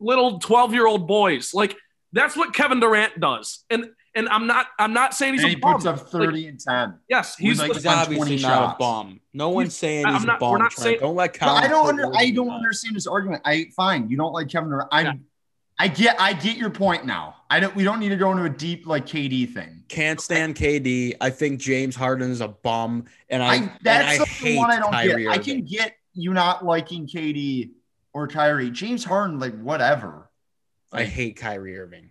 [0.00, 1.54] little twelve year old boys.
[1.54, 1.76] Like
[2.12, 3.64] that's what Kevin Durant does.
[3.70, 5.74] And and I'm not I'm not saying he's and a he bum.
[5.74, 6.94] puts up 30 and 10.
[7.08, 8.78] yes, He's he's like- the- He's on obviously 20 not a shots.
[8.78, 9.20] bum.
[9.32, 10.50] No one's saying I'm he's not- a bum.
[10.52, 10.82] we're not Trent.
[10.84, 13.42] saying- don't let But Collins I don't under, I don't understand this argument.
[13.44, 14.88] I fine, you don't like Kevin Durant.
[14.92, 15.12] I Yeah.
[15.78, 17.36] I get I get your point now.
[17.50, 19.82] I don't we don't need to go into a deep like KD thing.
[19.88, 21.14] Can't stand KD.
[21.20, 24.70] I think James Harden is a bum, and I, I, and that's I the one
[24.70, 25.32] I don't Kyrie get.
[25.32, 27.70] I can get you not liking KD
[28.12, 28.70] or Kyrie.
[28.70, 30.30] James Harden, like whatever.
[30.92, 32.10] I hate Kyrie Irving.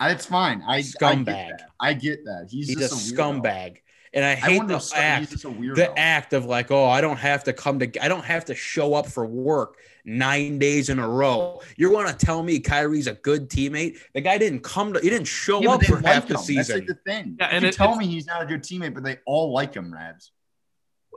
[0.00, 0.62] It's fine.
[0.66, 1.26] I I Scumbag.
[1.26, 1.70] get that.
[1.78, 2.48] I get that.
[2.50, 3.42] He's, He's, just a, weirdo.
[3.42, 3.76] scumbag,
[4.14, 5.30] and I I hate wonder the if he's act.
[5.30, 5.74] just a weirdo.
[5.76, 8.54] The act of like, oh, I don't have to come to, I don't have to
[8.54, 11.60] show up for work nine days in a row.
[11.76, 13.98] You're going to tell me Kyrie's a good teammate?
[14.14, 16.34] The guy didn't come to, he didn't show Yeah, up for like half the him.
[16.34, 16.78] That's season.
[16.80, 17.36] like the thing.
[17.38, 19.18] Yeah, Yeah, and and you it- tell me he's not a good teammate, but they
[19.26, 20.32] all like him, Rabs.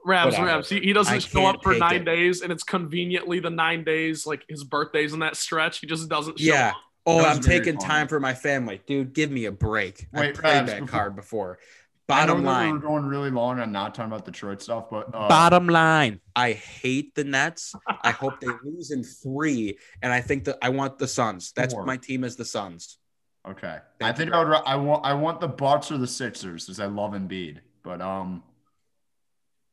[0.05, 0.45] Rabs, Whatever.
[0.45, 0.69] Rabs.
[0.69, 2.05] He, he doesn't show up for nine it.
[2.05, 5.79] days, and it's conveniently the nine days, like his birthday's in that stretch.
[5.79, 6.69] He just doesn't show Yeah.
[6.69, 6.75] up.
[7.07, 7.87] Oh, I'm taking funny.
[7.87, 8.81] time for my family.
[8.87, 10.07] Dude, give me a break.
[10.13, 11.59] I played Rabs, that before- card before.
[12.07, 12.73] Bottom line.
[12.73, 16.53] we're going really long on not talking about Detroit stuff, but uh, Bottom line, I
[16.53, 17.73] hate the Nets.
[18.03, 21.51] I hope they lose in three, and I think that I want the Suns.
[21.55, 21.85] That's Four.
[21.85, 22.99] my team is the Suns.
[23.47, 23.77] Okay.
[24.01, 24.33] I think.
[24.33, 24.53] I would.
[24.65, 25.05] I want.
[25.05, 27.59] I want the Bucks or the Sixers because I love Embiid.
[27.83, 28.43] But um,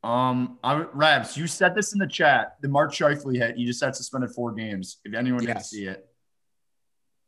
[0.03, 2.55] um, I Rabs, you said this in the chat.
[2.61, 3.57] The Mark Scheifele hit.
[3.57, 4.97] You just had suspended four games.
[5.05, 6.07] If anyone didn't see it,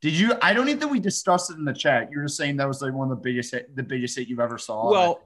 [0.05, 0.33] did you?
[0.39, 2.11] I don't even think we discussed it in the chat.
[2.11, 4.27] You were just saying that was like one of the biggest hit, the biggest hit
[4.27, 4.91] you've ever saw.
[4.91, 5.19] Well,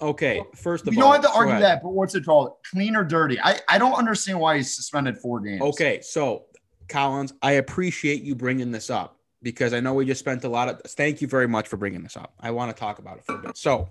[0.00, 0.44] okay.
[0.54, 1.82] First of you all, don't have to argue that.
[1.82, 2.52] But what's it called?
[2.70, 3.40] Clean or dirty?
[3.40, 5.60] I I don't understand why he's suspended four games.
[5.60, 6.44] Okay, so
[6.88, 10.68] Collins, I appreciate you bringing this up because I know we just spent a lot
[10.68, 10.82] of.
[10.92, 12.32] Thank you very much for bringing this up.
[12.38, 13.56] I want to talk about it for a bit.
[13.56, 13.90] So,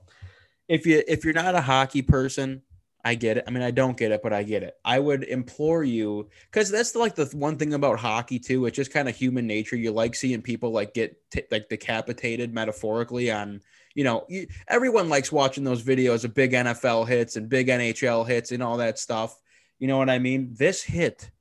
[0.69, 2.61] if you if you're not a hockey person,
[3.03, 3.45] I get it.
[3.47, 4.75] I mean, I don't get it, but I get it.
[4.83, 8.65] I would implore you because that's like the one thing about hockey too.
[8.65, 9.77] It's just kind of human nature.
[9.77, 13.61] You like seeing people like get t- like decapitated metaphorically on.
[13.95, 18.27] You know, you, everyone likes watching those videos of big NFL hits and big NHL
[18.27, 19.39] hits and all that stuff.
[19.79, 20.53] You know what I mean?
[20.57, 21.31] This hit,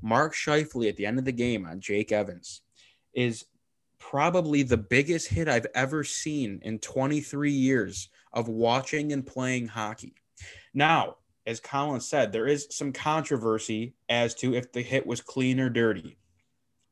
[0.00, 2.62] Mark Scheifele at the end of the game on Jake Evans,
[3.12, 3.44] is
[3.98, 10.14] probably the biggest hit I've ever seen in 23 years of watching and playing hockey.
[10.74, 15.58] Now, as Colin said, there is some controversy as to if the hit was clean
[15.60, 16.18] or dirty.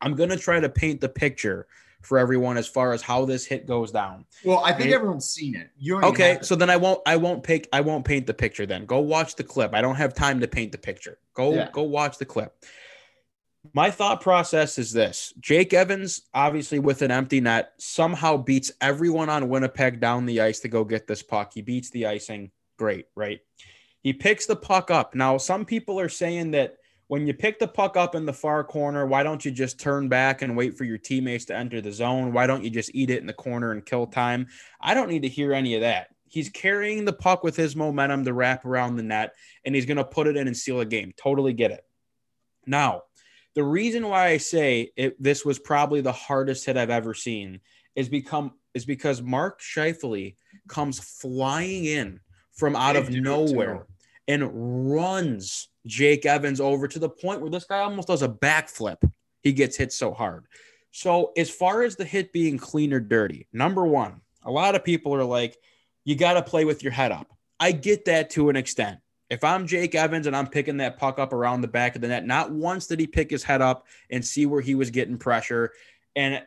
[0.01, 1.67] I'm going to try to paint the picture
[2.03, 4.25] for everyone as far as how this hit goes down.
[4.45, 5.71] Well, I think everyone's seen it.
[5.79, 8.87] You okay, so then I won't I won't pick I won't paint the picture then.
[8.87, 9.75] Go watch the clip.
[9.75, 11.19] I don't have time to paint the picture.
[11.35, 11.71] Go yeah.
[11.73, 12.55] go watch the clip.
[13.75, 19.29] My thought process is this Jake Evans, obviously with an empty net, somehow beats everyone
[19.29, 21.53] on Winnipeg down the ice to go get this puck.
[21.55, 22.53] He beats the icing.
[22.77, 23.41] Great, right?
[24.03, 25.15] He picks the puck up.
[25.15, 26.77] Now, some people are saying that
[27.09, 30.09] when you pick the puck up in the far corner, why don't you just turn
[30.09, 32.33] back and wait for your teammates to enter the zone?
[32.33, 34.49] Why don't you just eat it in the corner and kill time?
[34.81, 36.09] I don't need to hear any of that.
[36.29, 39.35] He's carrying the puck with his momentum to wrap around the net,
[39.65, 41.13] and he's going to put it in and seal a game.
[41.17, 41.85] Totally get it.
[42.67, 43.03] Now,
[43.55, 47.61] the reason why I say it, this was probably the hardest hit I've ever seen
[47.95, 50.37] is become is because Mark Scheifele
[50.69, 52.21] comes flying in
[52.57, 53.87] from out of nowhere
[54.29, 54.51] and
[54.93, 58.97] runs Jake Evans over to the point where this guy almost does a backflip.
[59.43, 60.47] He gets hit so hard.
[60.91, 64.85] So, as far as the hit being clean or dirty, number one, a lot of
[64.85, 65.57] people are like,
[66.05, 67.29] you got to play with your head up.
[67.61, 69.01] I get that to an extent.
[69.29, 72.09] If I'm Jake Evans and I'm picking that puck up around the back of the
[72.09, 75.19] net, not once did he pick his head up and see where he was getting
[75.19, 75.73] pressure.
[76.15, 76.43] And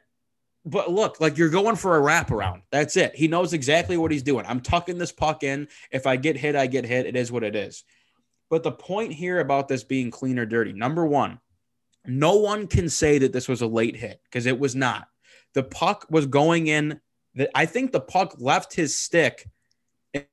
[0.70, 2.62] but look, like you're going for a wraparound.
[2.72, 3.16] That's it.
[3.16, 4.46] He knows exactly what he's doing.
[4.48, 5.68] I'm tucking this puck in.
[5.92, 7.06] If I get hit, I get hit.
[7.06, 7.84] It is what it is.
[8.50, 11.40] But the point here about this being clean or dirty, number one,
[12.06, 15.08] no one can say that this was a late hit because it was not.
[15.54, 17.00] The puck was going in.
[17.54, 19.48] I think the puck left his stick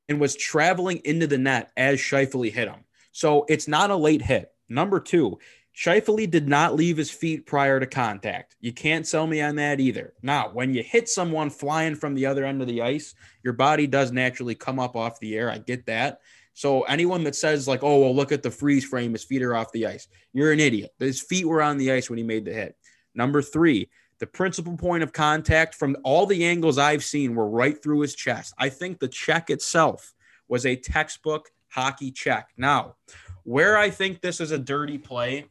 [0.09, 2.85] and was traveling into the net as Scheifele hit him.
[3.13, 4.51] So it's not a late hit.
[4.69, 5.39] Number two,
[5.77, 8.57] Scheifele did not leave his feet prior to contact.
[8.61, 10.15] You can't sell me on that either.
[10.23, 13.87] Now, when you hit someone flying from the other end of the ice, your body
[13.87, 15.51] does naturally come up off the air.
[15.51, 16.21] I get that.
[16.55, 19.55] So anyone that says like, "Oh, well, look at the freeze frame, his feet are
[19.55, 20.95] off the ice," you're an idiot.
[20.99, 22.75] His feet were on the ice when he made the hit.
[23.15, 27.81] Number three, the principal point of contact from all the angles I've seen were right
[27.83, 28.55] through his chest.
[28.57, 30.15] I think the check itself
[30.49, 32.49] was a textbook hockey check.
[32.57, 32.97] Now,
[33.43, 35.45] where I think this is a dirty play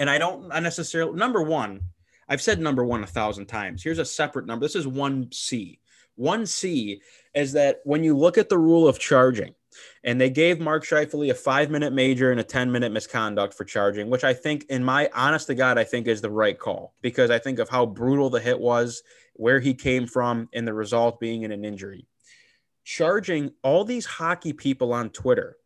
[0.00, 1.82] and I don't necessarily, number one,
[2.26, 3.82] I've said number one a thousand times.
[3.82, 4.64] Here's a separate number.
[4.64, 5.78] This is 1C.
[6.18, 7.00] 1C
[7.34, 9.54] is that when you look at the rule of charging,
[10.02, 13.64] and they gave Mark Scheifele a five minute major and a 10 minute misconduct for
[13.64, 16.94] charging, which I think, in my honest to God, I think is the right call
[17.02, 19.02] because I think of how brutal the hit was,
[19.34, 22.06] where he came from, and the result being in an injury.
[22.84, 25.56] Charging all these hockey people on Twitter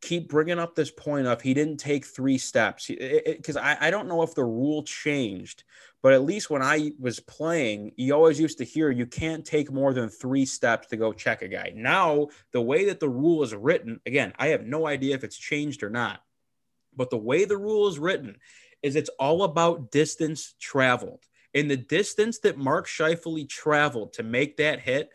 [0.00, 2.88] keep bringing up this point of he didn't take three steps.
[2.88, 5.64] Because I, I don't know if the rule changed
[6.02, 9.70] but at least when i was playing you always used to hear you can't take
[9.70, 11.72] more than three steps to go check a guy.
[11.76, 15.36] Now the way that the rule is written again i have no idea if it's
[15.36, 16.22] changed or not
[16.96, 18.36] but the way the rule is written
[18.82, 21.24] is it's all about distance traveled.
[21.54, 25.10] And the distance that mark Scheifele traveled to make that hit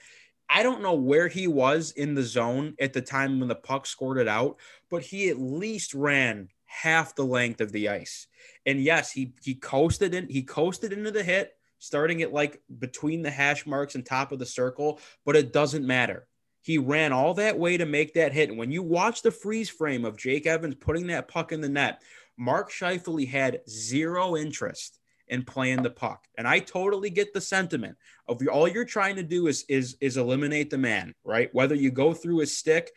[0.50, 3.86] I don't know where he was in the zone at the time when the puck
[3.86, 4.58] scored it out,
[4.90, 8.28] but he at least ran half the length of the ice.
[8.66, 13.22] And yes, he he coasted in he coasted into the hit, starting at like between
[13.22, 16.28] the hash marks and top of the circle, but it doesn't matter.
[16.62, 18.50] He ran all that way to make that hit.
[18.50, 21.70] And when you watch the freeze frame of Jake Evans putting that puck in the
[21.70, 22.02] net,
[22.38, 26.28] Mark Scheifele had zero interest and playing the puck.
[26.38, 30.18] And I totally get the sentiment of all you're trying to do is is is
[30.18, 31.54] eliminate the man, right?
[31.54, 32.92] Whether you go through his stick,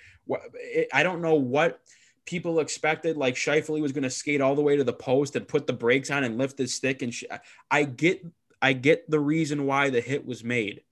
[0.93, 1.81] I don't know what
[2.27, 3.17] people expected.
[3.17, 5.73] Like Scheifele was going to skate all the way to the post and put the
[5.73, 7.03] brakes on and lift his stick.
[7.03, 7.25] And sh-
[7.71, 8.25] I get
[8.61, 10.83] I get the reason why the hit was made.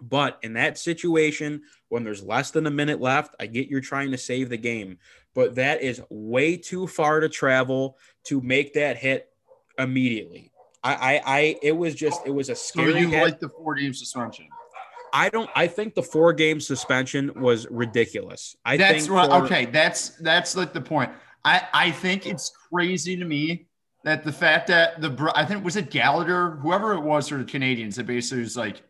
[0.00, 4.10] But in that situation, when there's less than a minute left, I get you're trying
[4.12, 4.98] to save the game.
[5.34, 9.28] But that is way too far to travel to make that hit
[9.78, 10.51] immediately.
[10.84, 12.92] I, I, I, it was just, it was a scary.
[12.92, 14.48] So you like the four game suspension?
[15.12, 15.50] I don't.
[15.54, 18.56] I think the four game suspension was ridiculous.
[18.64, 19.28] I that's think right.
[19.28, 21.10] For, okay, that's that's like the point.
[21.44, 23.66] I I think it's crazy to me
[24.04, 27.44] that the fact that the I think was it Gallagher, whoever it was for the
[27.44, 28.82] Canadiens, that basically was like,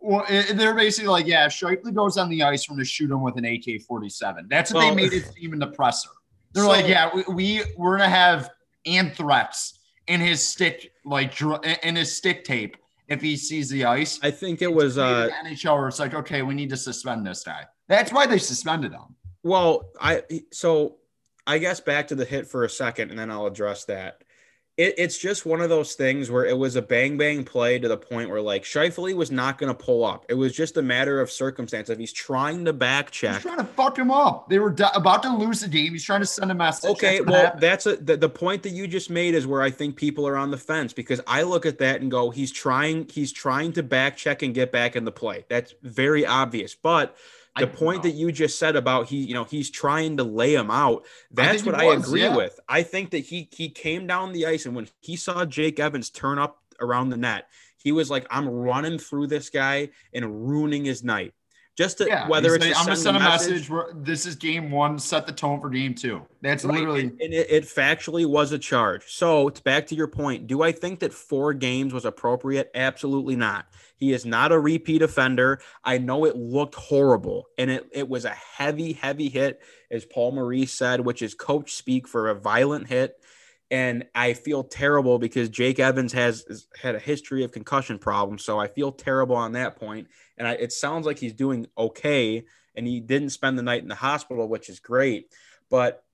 [0.00, 3.22] well, it, they're basically like, yeah, Scheifele goes on the ice, from to shoot him
[3.22, 4.46] with an AK forty seven.
[4.50, 6.10] That's what well, they made it seem in the presser.
[6.52, 8.50] They're so, like, yeah, we, we we're gonna have
[8.84, 11.40] anthrax in his stick, like
[11.82, 12.76] in his stick tape,
[13.08, 14.18] if he sees the ice.
[14.22, 15.88] I think it was uh, NHL.
[15.88, 17.64] It's like, okay, we need to suspend this guy.
[17.88, 19.16] That's why they suspended him.
[19.42, 20.96] Well, I so
[21.46, 24.22] I guess back to the hit for a second, and then I'll address that.
[24.82, 27.88] It, it's just one of those things where it was a bang bang play to
[27.88, 30.24] the point where like Scheifele was not going to pull up.
[30.28, 31.88] It was just a matter of circumstance.
[31.88, 34.48] If he's trying to back check, He's trying to fuck him up.
[34.48, 35.92] They were d- about to lose the game.
[35.92, 36.90] He's trying to send a message.
[36.90, 37.62] Okay, That's well, happened.
[37.62, 40.36] that's a, the, the point that you just made is where I think people are
[40.36, 43.82] on the fence because I look at that and go, he's trying, he's trying to
[43.82, 45.44] back check and get back in the play.
[45.48, 46.74] That's very obvious.
[46.74, 47.16] But
[47.56, 48.10] the I- point no.
[48.10, 51.04] that you just said about he, you know, he's trying to lay him out.
[51.30, 52.36] That's think what he I agree yeah.
[52.36, 52.58] with.
[52.68, 56.10] I think that he he came down the ice and when he saw Jake Evans
[56.10, 60.84] turn up around the net, he was like, I'm running through this guy and ruining
[60.84, 61.34] his night.
[61.82, 63.94] Just to, yeah, whether it's like, I'm gonna send a message message.
[63.96, 64.98] This is game one.
[64.98, 66.22] Set the tone for game two.
[66.40, 67.00] That's Right, literally.
[67.02, 69.12] and, and it, it factually was a charge.
[69.12, 70.46] So it's back to your point.
[70.46, 72.70] Do I think that four games was appropriate?
[72.74, 73.66] Absolutely not.
[73.96, 75.60] He is not a repeat offender.
[75.84, 80.32] I know it looked horrible, and it, it was a heavy, heavy hit, as Paul
[80.32, 83.21] Maurice said, which is coach speak for a violent hit.
[83.72, 88.44] And I feel terrible because Jake Evans has has had a history of concussion problems.
[88.44, 90.08] So I feel terrible on that point.
[90.36, 92.44] And I, it sounds like he's doing okay.
[92.76, 95.32] And he didn't spend the night in the hospital, which is great.
[95.70, 96.04] But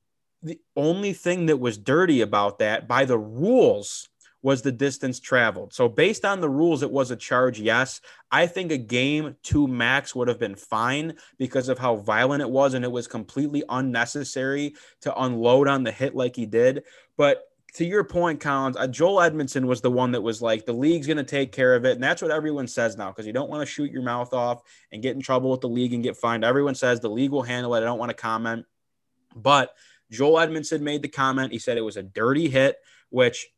[0.40, 4.08] the only thing that was dirty about that by the rules
[4.40, 5.74] was the distance traveled.
[5.74, 7.58] So based on the rules, it was a charge.
[7.58, 12.42] Yes, I think a game two max would have been fine because of how violent
[12.42, 16.84] it was, and it was completely unnecessary to unload on the hit like he did.
[17.16, 20.72] But to your point, Collins, uh, Joel Edmondson was the one that was like, the
[20.72, 21.92] league's going to take care of it.
[21.92, 24.62] And that's what everyone says now because you don't want to shoot your mouth off
[24.90, 26.44] and get in trouble with the league and get fined.
[26.44, 27.78] Everyone says the league will handle it.
[27.78, 28.64] I don't want to comment.
[29.36, 29.74] But
[30.10, 31.52] Joel Edmondson made the comment.
[31.52, 32.78] He said it was a dirty hit,
[33.10, 33.48] which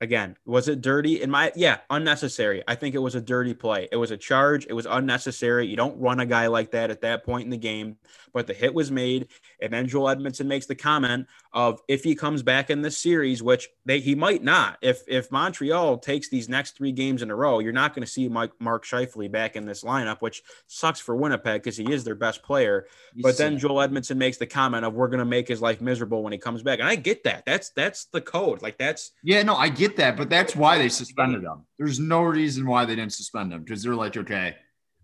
[0.00, 1.20] again, was it dirty?
[1.20, 2.62] In my yeah, unnecessary.
[2.66, 3.88] I think it was a dirty play.
[3.92, 4.66] It was a charge.
[4.66, 5.66] It was unnecessary.
[5.66, 7.96] You don't run a guy like that at that point in the game.
[8.32, 9.28] But the hit was made,
[9.60, 13.42] and then Joel Edmondson makes the comment of if he comes back in this series,
[13.42, 14.78] which they he might not.
[14.82, 18.10] If if Montreal takes these next three games in a row, you're not going to
[18.10, 22.04] see Mike Mark Scheifele back in this lineup, which sucks for Winnipeg because he is
[22.04, 22.86] their best player.
[23.22, 26.22] But then Joel Edmondson makes the comment of we're going to make his life miserable
[26.22, 27.44] when he comes back, and I get that.
[27.44, 28.62] That's that's the code.
[28.62, 31.66] Like that's Yeah, no, I get that, but that's why they suspended him.
[31.78, 34.56] There's no reason why they didn't suspend him because they're like, okay,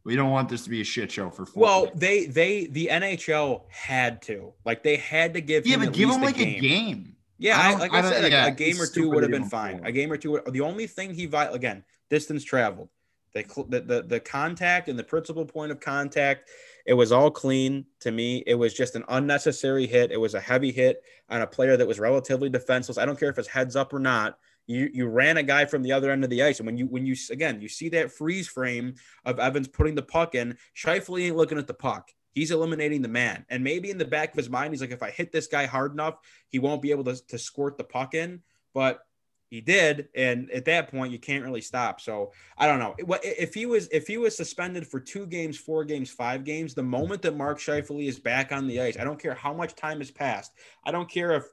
[0.07, 1.45] we don't want this to be a shit show for.
[1.45, 5.81] four well, they they the NHL had to like they had to give yeah, him
[5.87, 6.57] but give him like a game.
[6.57, 7.17] a game.
[7.39, 9.33] Yeah, I I like I I, said, a- yeah, a game or two would have
[9.33, 9.85] been fine.
[9.85, 10.31] A game or two.
[10.33, 12.89] would- The only thing he vi- again distance traveled,
[13.35, 16.49] cl- the the the contact and the principal point of contact.
[16.87, 18.45] It was all clean to me.
[18.47, 20.13] It was just an unnecessary hit.
[20.13, 22.97] It was a heavy hit on a player that was relatively defenseless.
[22.97, 24.39] I don't care if it's heads up or not.
[24.67, 26.87] You you ran a guy from the other end of the ice, and when you
[26.87, 31.23] when you again you see that freeze frame of Evans putting the puck in, Scheifele
[31.23, 32.11] ain't looking at the puck.
[32.33, 35.03] He's eliminating the man, and maybe in the back of his mind, he's like, if
[35.03, 38.15] I hit this guy hard enough, he won't be able to, to squirt the puck
[38.15, 38.43] in.
[38.75, 39.01] But
[39.49, 42.01] he did, and at that point, you can't really stop.
[42.01, 45.85] So I don't know if he was if he was suspended for two games, four
[45.85, 46.75] games, five games.
[46.75, 49.77] The moment that Mark Scheifele is back on the ice, I don't care how much
[49.77, 50.53] time has passed.
[50.85, 51.45] I don't care if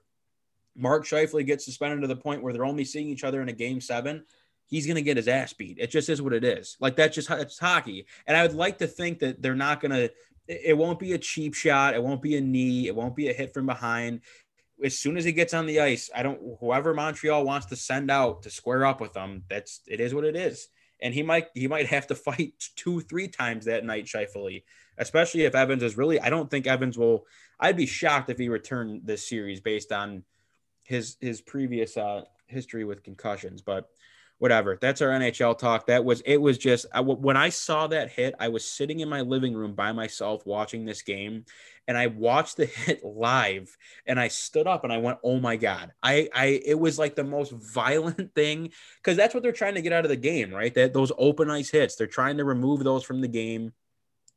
[0.76, 3.54] Mark Scheifele gets suspended to the point where they're only seeing each other in a
[3.54, 4.24] game seven.
[4.66, 5.78] He's going to get his ass beat.
[5.80, 6.78] It just is what it is.
[6.80, 8.06] Like that's just it's hockey.
[8.26, 10.12] And I would like to think that they're not going to.
[10.48, 11.94] It won't be a cheap shot.
[11.94, 12.88] It won't be a knee.
[12.88, 14.22] It won't be a hit from behind.
[14.84, 16.40] As soon as he gets on the ice, I don't.
[16.60, 20.26] Whoever Montreal wants to send out to square up with them, that's it is what
[20.26, 20.70] it is.
[21.02, 24.64] And he might he might have to fight two three times that night, Scheifele.
[24.98, 26.20] Especially if Evans is really.
[26.20, 27.26] I don't think Evans will.
[27.60, 30.24] I'd be shocked if he returned this series based on
[30.84, 33.62] his his previous uh, history with concussions.
[33.62, 33.90] But
[34.44, 34.78] whatever.
[34.82, 35.88] That's our NHL talk.
[35.88, 36.36] That was it.
[36.36, 39.74] Was just I, when I saw that hit, I was sitting in my living room
[39.74, 41.46] by myself watching this game,
[41.88, 45.56] and I watched the hit live, and I stood up and I went, "Oh my
[45.56, 49.76] god!" I I it was like the most violent thing because that's what they're trying
[49.76, 50.74] to get out of the game, right?
[50.74, 53.72] That those open ice hits, they're trying to remove those from the game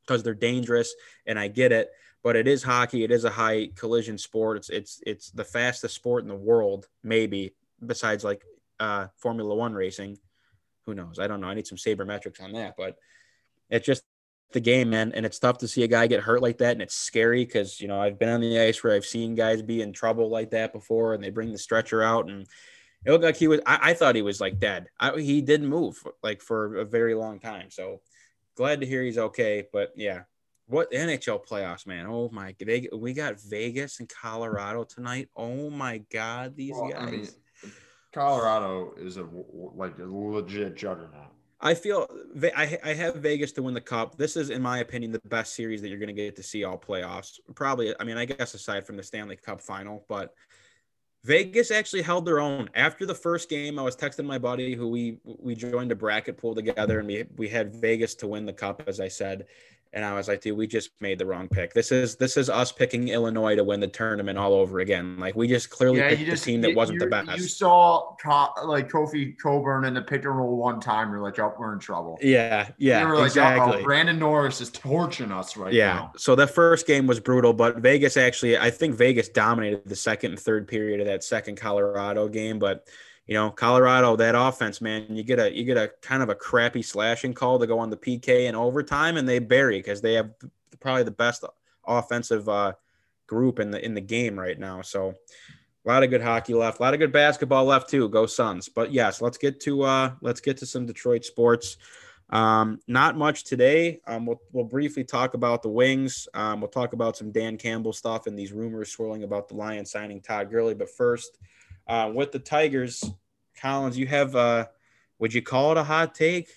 [0.07, 0.95] because they're dangerous,
[1.27, 1.91] and I get it
[2.27, 3.05] but it is hockey.
[3.05, 4.57] It is a high collision sport.
[4.57, 7.55] It's it's it's the fastest sport in the world, maybe
[7.87, 8.43] besides like
[8.81, 10.19] uh, Formula One racing.
[10.87, 11.21] Who knows?
[11.21, 11.47] I don't know.
[11.47, 12.97] I need some sabermetrics on that, but
[13.71, 14.03] it's just
[14.51, 15.13] the game, man.
[15.15, 17.81] And it's tough to see a guy get hurt like that, and it's scary because
[17.81, 20.51] you know I've been on the ice where I've seen guys be in trouble like
[20.51, 22.45] that before, and they bring the stretcher out, and
[23.05, 23.61] it looked like he was.
[23.65, 24.89] I, I thought he was like dead.
[24.99, 27.71] I, he didn't move like for a very long time.
[27.71, 28.01] So
[28.57, 29.69] glad to hear he's okay.
[29.73, 30.23] But yeah,
[30.67, 32.07] what NHL playoffs, man?
[32.07, 35.29] Oh my, they, we got Vegas and Colorado tonight.
[35.37, 37.03] Oh my God, these Well, guys.
[37.03, 37.29] I mean,
[38.13, 41.33] Colorado is a like a legit juggernaut.
[41.61, 42.07] I feel
[42.57, 44.17] I, I have Vegas to win the cup.
[44.17, 46.65] This is, in my opinion, the best series that you're going to get to see
[46.65, 47.41] all playoffs.
[47.55, 50.35] Probably, I mean, I guess aside from the Stanley Cup final, but
[51.25, 52.71] Vegas actually held their own.
[52.75, 56.37] After the first game, I was texting my buddy who we we joined a bracket
[56.37, 59.47] pool together and we we had Vegas to win the cup, as I said.
[59.97, 61.73] And I was like, dude, we just made the wrong pick.
[61.73, 65.19] This is this is us picking Illinois to win the tournament all over again.
[65.19, 67.35] Like we just clearly Yeah, picked you the team that wasn't the best.
[67.39, 68.15] You saw
[68.63, 71.11] like Kofi Cockburn in the pick and roll one time.
[71.11, 72.19] You're like, oh, we're in trouble.
[72.21, 73.81] yeah, yeah, you were like, exactly.
[73.81, 75.95] oh, Braden Norris is torching us right yeah.
[75.95, 76.13] now.
[76.19, 80.33] So the first game was brutal, but Vegas actually, I think Vegas dominated the second
[80.33, 82.59] and third period of that second Colorado game.
[82.59, 82.87] But
[83.27, 86.35] you know, Colorado, that offense, man, you get a you get a kind of a
[86.35, 90.15] crappy slashing call to go on the PK in overtime, and they bury because they
[90.15, 90.31] have
[90.79, 91.45] probably the best
[91.87, 92.73] offensive uh,
[93.27, 94.81] group in the in the game right now.
[94.81, 95.15] So
[95.85, 98.09] a lot of good hockey left, a lot of good basketball left too.
[98.09, 98.69] Go Suns!
[98.69, 101.79] But yes, let's get to uh, let's get to some Detroit sports.
[102.31, 104.01] Um, not much today.
[104.07, 106.27] Um, we'll, we'll briefly talk about the Wings.
[106.35, 109.93] Um, we'll talk about some Dan Campbell stuff and these rumors swirling about the Lions
[109.93, 110.75] signing Todd Gurley.
[110.75, 111.39] But first,
[111.87, 113.05] uh, with the Tigers,
[113.61, 114.67] Collins, you have uh,
[115.19, 116.49] would you call it a hot take?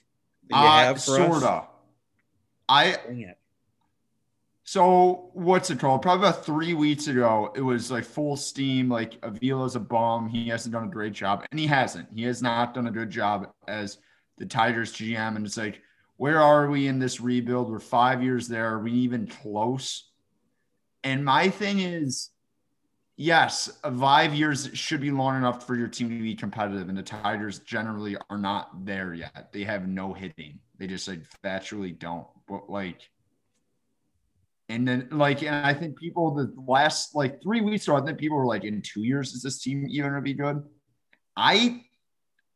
[0.51, 1.67] Uh, have sorta.
[2.67, 3.35] I.
[4.63, 6.03] So what's it called?
[6.03, 8.89] Probably about three weeks ago, it was like full steam.
[8.89, 10.29] Like Avila's a bum.
[10.29, 12.07] He hasn't done a great job, and he hasn't.
[12.13, 13.97] He has not done a good job as
[14.37, 15.35] the Tigers GM.
[15.35, 15.81] And it's like,
[16.17, 17.69] where are we in this rebuild?
[17.69, 18.73] We're five years there.
[18.73, 20.09] Are we even close?
[21.03, 22.29] And my thing is,
[23.19, 26.87] yes, five years should be long enough for your team to be competitive.
[26.89, 29.49] And the Tigers generally are not there yet.
[29.51, 30.59] They have no hitting.
[30.79, 32.25] They just like factually don't.
[32.47, 33.01] But like.
[34.69, 38.19] And then, like, and I think people the last like three weeks ago, I think
[38.19, 40.63] people were like, in two years, is this team even gonna be good?
[41.35, 41.83] I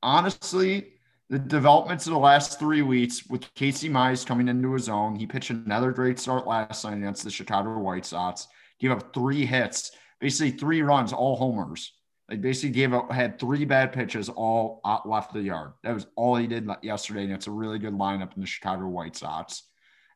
[0.02, 0.94] honestly,
[1.30, 5.26] the developments of the last three weeks with Casey Mize coming into his own, he
[5.26, 8.48] pitched another great start last night against the Chicago White Sox.
[8.80, 9.92] Gave up three hits,
[10.24, 11.92] basically three runs, all homers.
[12.30, 15.74] They basically gave up had three bad pitches all left the yard.
[15.84, 18.88] That was all he did yesterday, and it's a really good lineup in the Chicago
[18.88, 19.64] White Sox.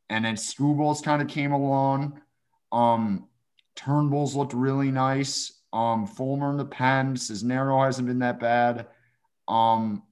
[0.09, 2.21] And then Skubal's kind of came along.
[2.71, 3.27] Um,
[3.75, 5.51] Turnbull's looked really nice.
[5.73, 7.15] Um, Fulmer in the pen.
[7.15, 8.87] Cisnero hasn't been that bad.
[9.49, 10.03] Um,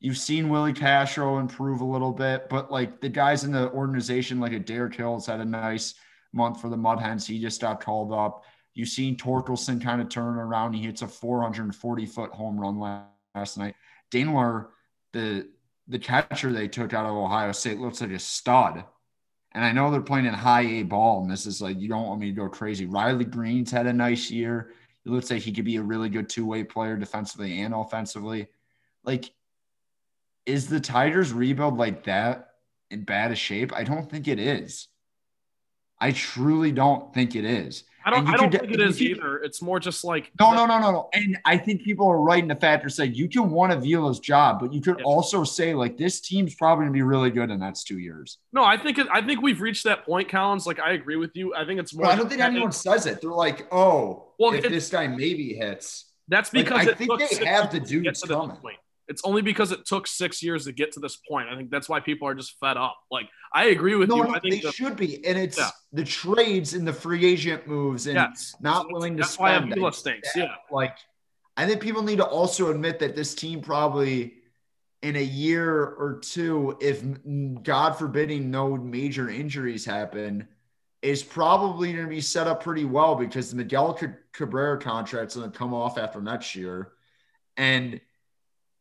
[0.00, 4.40] you've seen Willi Castro improve a little bit, but like the guys in the organization,
[4.40, 5.94] like a Derek Hills had a nice
[6.32, 7.26] month for the Mud Hens.
[7.26, 8.44] He just got called up.
[8.74, 10.74] You've seen Torkelson kind of turn around.
[10.74, 12.78] He hits a 440 foot home run
[13.34, 13.74] last night.
[14.10, 14.68] Dingler,
[15.12, 15.48] the
[15.88, 18.84] the catcher they took out of Ohio State, looks like a stud.
[19.52, 22.06] And I know they're playing in high A ball, and this is like you don't
[22.06, 22.86] want me to go crazy.
[22.86, 24.72] Riley Greene's had a nice year.
[25.04, 28.46] It looks like he could be a really good two way player defensively and offensively.
[29.02, 29.32] Like,
[30.46, 32.50] is the Tigers rebuild like that
[32.90, 33.72] in bad a shape?
[33.74, 34.88] I don't think it is.
[36.00, 37.84] I truly don't think it is.
[38.02, 38.26] I don't.
[38.28, 39.36] I don't think it is either.
[39.42, 41.08] It's more just like No, no, no, no, no.
[41.12, 44.18] And I think people are right in the fact to say you can want Avila's
[44.20, 45.04] job, but you could Yeah.
[45.04, 48.38] also say like this team's probably gonna be really good in the next two years.
[48.54, 50.66] No, I think it, I think we've reached that point, Collins.
[50.66, 51.54] Like I agree with you.
[51.54, 52.04] I think it's more.
[52.04, 53.20] Well, I don't think anyone says it.
[53.20, 56.06] They're like, oh, Well, if this guy maybe hits.
[56.28, 58.56] That's Like, because I think they have the dudes coming.
[58.56, 58.78] point.
[59.10, 61.48] It's only because it took six years to get to this point.
[61.48, 62.96] I think that's why people are just fed up.
[63.10, 64.24] Like I agree with No, you.
[64.24, 65.24] no, I they the, should be.
[65.26, 65.70] And it's Yeah.
[65.92, 69.56] the trades and the free agent moves and yes, not So willing to That's why
[69.56, 69.72] spend.
[69.72, 70.32] Avila It's stinks.
[70.34, 70.96] that, Yeah, Like,
[71.56, 74.34] I think people need to also admit that this team probably
[75.02, 77.02] in a year or two, if
[77.64, 80.46] God forbidding no major injuries happen,
[81.02, 85.34] is probably going to be set up pretty well because the Miguel Ca- Cabrera contract's
[85.34, 86.92] going to come off after next year.
[87.56, 88.00] And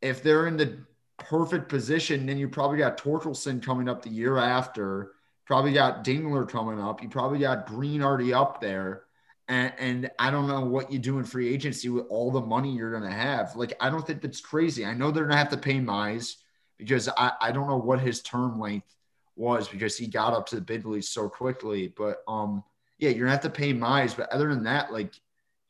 [0.02, 0.80] if they're in the
[1.18, 5.12] perfect position, then you probably got Torkelson coming up the year after.
[5.46, 7.02] Probably got Dingler coming up.
[7.02, 9.04] You probably got Greene already up there.
[9.48, 12.72] And, and I don't know what you do in free agency with all the money
[12.72, 13.56] you're going to have.
[13.56, 14.86] Like, I don't think that's crazy.
[14.86, 16.36] I know they're going to have to pay Mize
[16.78, 18.96] because I, I don't know what his term length
[19.36, 21.92] was because he got up to the big leagues so quickly.
[21.98, 22.64] But um,
[23.00, 24.16] yeah, you're going to have to pay Mize.
[24.16, 25.16] But other than that, like,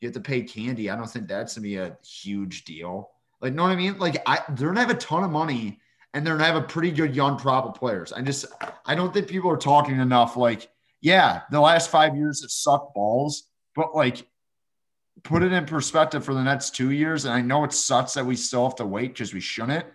[0.00, 0.90] you have to pay Candy.
[0.90, 3.10] I don't think that's going to be a huge deal.
[3.40, 3.98] Like, know what I mean?
[3.98, 5.80] Like, I they're gonna have a ton of money
[6.12, 8.12] and they're gonna have a pretty good young crop of players.
[8.12, 8.46] I just
[8.84, 10.36] I don't think people are talking enough.
[10.36, 10.68] Like,
[11.00, 14.26] yeah, the last five years have sucked balls, but like
[15.22, 17.24] put it in perspective for the next two years.
[17.24, 19.86] And I know it sucks that we still have to wait because we shouldn't,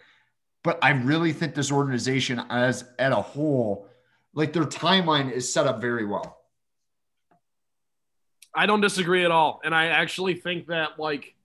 [0.63, 3.87] but I really think this organization as at a whole,
[4.33, 6.41] like their timeline is set up very well.
[8.53, 11.35] I don't disagree at all, and I actually think that like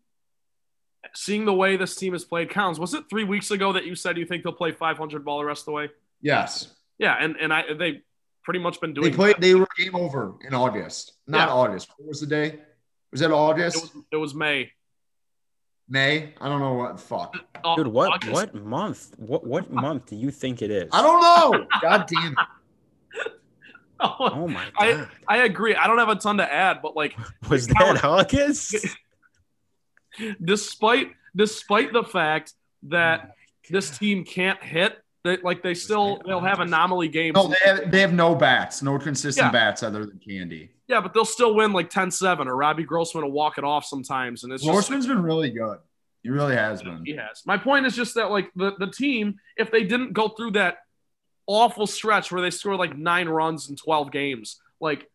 [1.14, 2.78] seeing the way this team has played counts.
[2.78, 5.44] Was it three weeks ago that you said you think they'll play 500 ball the
[5.44, 5.90] rest of the way?
[6.22, 6.74] Yes.
[6.98, 8.02] Yeah, and and I they
[8.44, 9.10] pretty much been doing.
[9.10, 9.40] They played that.
[9.40, 11.14] they were game over in August.
[11.26, 11.54] Not Yeah.
[11.54, 11.88] August.
[11.96, 12.60] What was the day?
[13.10, 13.76] Was that August?
[13.76, 14.70] It was, it was May.
[15.88, 16.34] May.
[16.40, 17.00] I don't know what.
[17.00, 17.36] Fuck.
[17.64, 18.32] Oh, Dude, what August.
[18.32, 19.14] what month?
[19.18, 20.88] What what month do you think it is?
[20.92, 21.66] I don't know.
[21.82, 22.38] God damn it.
[24.02, 25.08] Oh, oh my I- god.
[25.28, 25.74] I agree.
[25.74, 27.14] I don't have a ton to add, but like
[27.50, 28.74] Was that August?
[30.42, 32.52] despite despite the fact
[32.84, 33.32] that oh
[33.68, 37.36] this team can't hit, they, like they still they'll have anomaly games.
[37.36, 39.52] No, they have, they have no bats, no consistent Yeah.
[39.52, 40.70] bats other than Candy.
[40.88, 44.42] yeah, but they'll still win like 10-7 or Robbie Grossman will walk it off sometimes,
[44.42, 45.78] and it's just Grossman's been really good.
[46.22, 47.02] He really has been.
[47.04, 47.42] he has.
[47.46, 50.78] My point is just that like the, the team, if they didn't go through that
[51.46, 55.08] awful stretch where they scored like nine runs in 12 games, like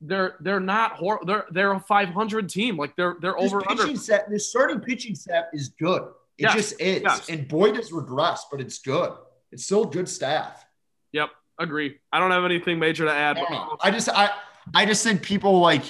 [0.00, 2.76] they're they're not hor- they're they're a 500 team.
[2.76, 3.82] Like they're they're This over under.
[3.84, 6.02] pitching set, this starting pitching staff is good.
[6.38, 7.02] It Yes, just is.
[7.02, 7.28] yes.
[7.28, 9.12] And Boyd has regressed, but it's good.
[9.52, 10.64] It's still good staff.
[11.12, 11.28] Yep,
[11.58, 11.98] agree.
[12.12, 13.36] I don't have anything major to add.
[13.38, 13.78] I But.
[13.82, 14.30] I just I
[14.74, 15.82] I just think people like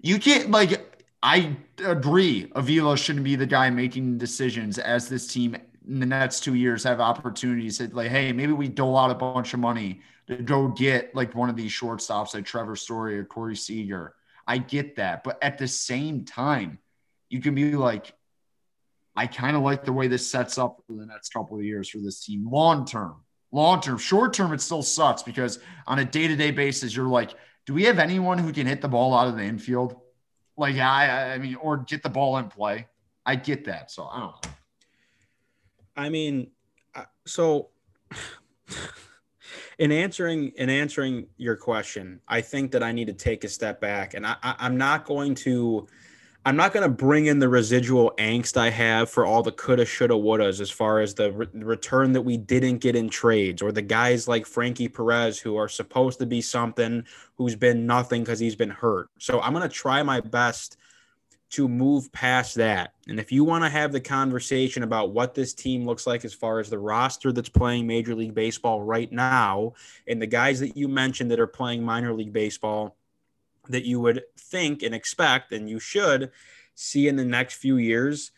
[0.00, 5.56] you can't like I agree Avila shouldn't be the guy making decisions as this team
[5.88, 9.14] in the next two years have opportunities that like, hey, maybe we dole out a
[9.14, 13.24] bunch of money to go get like one of these shortstops like Trevor Story or
[13.24, 14.14] Corey Seager.
[14.46, 15.24] I get that.
[15.24, 16.78] But at the same time,
[17.28, 18.12] you can be like,
[19.14, 21.88] I kind of like the way this sets up for the next couple of years
[21.88, 23.16] for this team long term.
[23.52, 27.06] Long term, short term, it still sucks because on a day to day basis, you're
[27.06, 27.32] like,
[27.64, 29.96] do we have anyone who can hit the ball out of the infield?
[30.56, 32.86] Like, I, I mean, or get the ball in play.
[33.24, 33.90] I get that.
[33.90, 34.52] So I don't know.
[35.96, 36.48] I mean,
[37.26, 37.70] so
[39.78, 43.80] in answering in answering your question, I think that I need to take a step
[43.80, 45.86] back, and I, I, I'm not going to.
[46.44, 49.84] I'm not going to bring in the residual angst I have for all the coulda,
[49.84, 53.72] shoulda, wouldas as far as the re- return that we didn't get in trades or
[53.72, 57.04] the guys like Frankie Perez who are supposed to be something
[57.34, 59.10] who's been nothing because he's been hurt.
[59.18, 60.76] So I'm going to try my best
[61.48, 62.94] to move past that.
[63.06, 66.34] And if you want to have the conversation about what this team looks like as
[66.34, 69.74] far as the roster that's playing Major League Baseball right now
[70.08, 72.96] and the guys that you mentioned that are playing minor league baseball
[73.68, 76.30] that you would think and expect and you should
[76.74, 78.32] see in the next few years,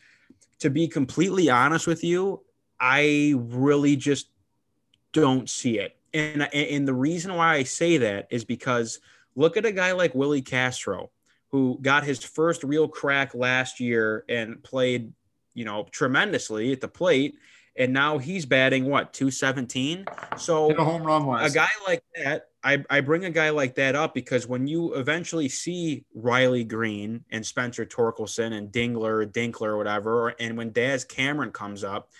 [0.61, 2.43] to be completely honest with you,
[2.79, 4.29] I really just
[5.13, 5.97] don't see it.
[6.13, 9.01] And, and the reason why I say that is because
[9.35, 11.11] look at a guy like Willi Castro
[11.51, 15.13] who got his first real crack last year and played,
[15.55, 17.35] you know, tremendously at the plate.
[17.77, 20.05] And now he's batting what 217.
[20.37, 23.77] So Hit a home run a guy like that, I, I bring a guy like
[23.77, 29.69] that up because when you eventually see Riley Greene and Spencer Torkelson and Dingler, Dinkler,
[29.69, 32.11] or whatever, or, and when Daz Cameron comes up,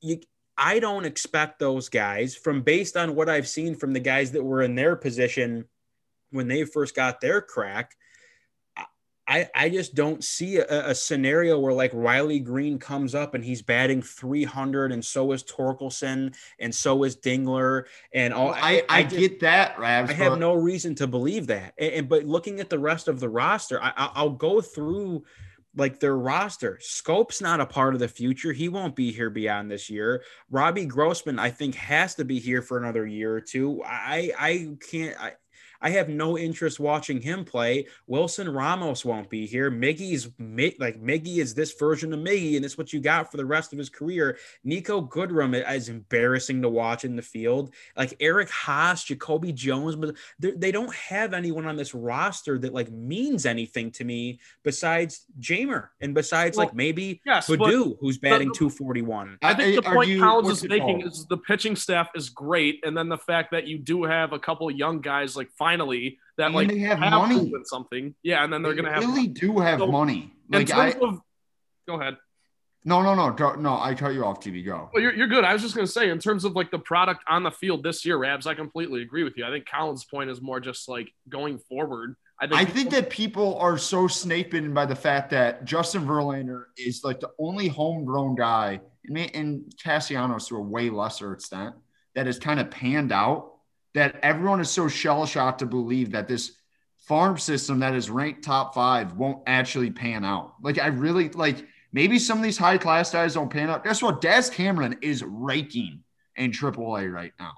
[0.00, 0.20] you
[0.58, 4.42] I don't expect those guys from based on what I've seen from the guys that
[4.42, 5.66] were in their position
[6.30, 7.94] when they first got their crack.
[9.28, 13.44] I, I just don't see a, a, scenario where like Riley Greene comes up and
[13.44, 18.46] he's batting 300 and so is Torkelson and so is Dingler and all.
[18.46, 20.10] Well, I, I, just- get that, Rabs.
[20.10, 21.74] I have no reason to believe that.
[21.78, 25.24] And, and- but looking at the rest of the roster, I, I- I'll go through
[25.76, 26.78] like their roster.
[26.80, 28.52] Schoop's not a part of the future.
[28.52, 30.22] He won't be here beyond this year.
[30.50, 33.82] Robbie Grossman, I think, has to be here for another year or two.
[33.84, 35.20] I I can't.
[35.20, 35.34] I,
[35.80, 37.86] I have no interest watching him play.
[38.06, 39.70] Wilson Ramos won't be here.
[39.70, 40.28] Miggy's
[40.78, 43.72] like Miggy is this version of Miggy, and it's what you got for the rest
[43.72, 44.38] of his career.
[44.66, 47.72] Niko Goodrum is embarrassing to watch in the field.
[47.96, 52.72] Like Eric Haase, Jacoby Jones, but they they don't have anyone on this roster that
[52.74, 57.58] like means anything to me besides Jeimer and besides Well, like maybe yes, but
[58.00, 59.38] who's batting the- 241.
[59.42, 61.12] I think the Are point you- Collins is making called?
[61.12, 64.38] is the pitching staff is great, and then the fact that you do have a
[64.38, 67.52] couple of young guys like finally that And like they have have money.
[67.64, 68.14] something.
[68.22, 70.32] Yeah, and then they're They gonna have really do have So, money.
[70.50, 71.20] Like I of.
[71.86, 72.16] Go ahead.
[72.84, 74.40] no no no go, no I cut you off.
[74.40, 74.90] TV go.
[74.92, 75.44] Well, you're, you're good.
[75.44, 78.04] I was just gonna say, in terms of like the product on the field this
[78.04, 79.44] year, Rabs, I completely agree with you.
[79.44, 82.14] I think Collins' point is more just like going forward.
[82.40, 86.06] I think I think that people are so snake bitten by the fact that Justin
[86.06, 91.74] Verlander is like the only homegrown guy, and, and Castellanos to a way lesser extent,
[92.14, 93.54] that has kind of panned out.
[93.94, 96.52] That everyone is so shell shocked to believe that this
[96.98, 100.54] farm system that is ranked top five won't actually pan out.
[100.62, 103.82] Like I really like maybe some of these high class guys don't pan out.
[103.82, 104.20] Guess what?
[104.20, 106.04] Daz Cameron is raking
[106.36, 107.52] in AAA right now.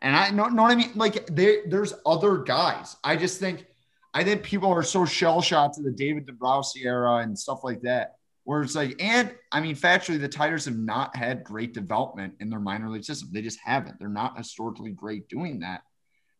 [0.00, 0.92] And I know, know what I mean?
[0.94, 2.96] Like there, there's other guys.
[3.02, 3.66] I just think
[4.12, 7.80] I think people are so shell shocked to the David Dombrowski era and stuff like
[7.82, 12.34] that, where it's like, and I mean, factually, the Tigers have not had great development
[12.40, 13.30] in their minor league system.
[13.32, 13.98] They just haven't.
[13.98, 15.82] They're not historically great doing that,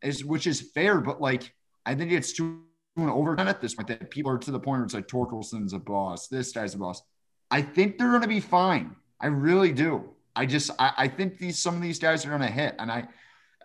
[0.02, 1.52] is which is fair, but like
[1.86, 2.62] I think it's too
[2.96, 5.78] overdone at this point that people are to the point where it's like Torkelson's a
[5.78, 7.02] boss, this guy's a boss.
[7.50, 8.96] I think they're going to be fine.
[9.20, 10.10] I really do.
[10.36, 12.90] I just I, I think these some of these guys are going to hit, and
[12.90, 13.08] I,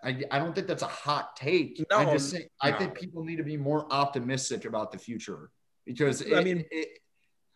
[0.02, 1.84] I I don't think that's a hot take.
[1.90, 5.50] No, I just think I think people need to be more optimistic about the future
[5.84, 6.98] because I mean- it-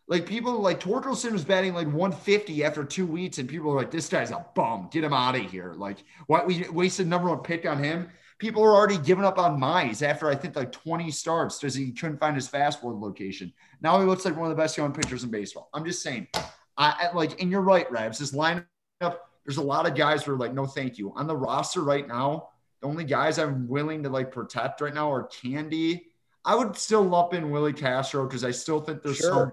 [0.06, 3.90] like people like Torkelson was batting like 150 after two weeks, and people are like,
[3.90, 4.88] "This guy's a bum.
[4.92, 8.08] Get him out of here." Like, what we wasted number one pick on him.
[8.38, 11.92] People are already giving up on Mize after I think like 20 starts because he
[11.92, 13.52] couldn't find his fastball location.
[13.80, 15.70] Now he looks like one of the best young pitchers in baseball.
[15.72, 16.44] I'm just saying, I,
[16.76, 18.18] I like, and you're right, Rabs.
[18.18, 18.64] This lineup,
[19.00, 21.12] there's a lot of guys who are like, no, thank you.
[21.14, 22.48] On the roster right now,
[22.82, 26.08] the only guys I'm willing to like protect right now are Candy.
[26.44, 29.30] I would still lump in Willi Castro because I still think there's Sure.
[29.30, 29.52] some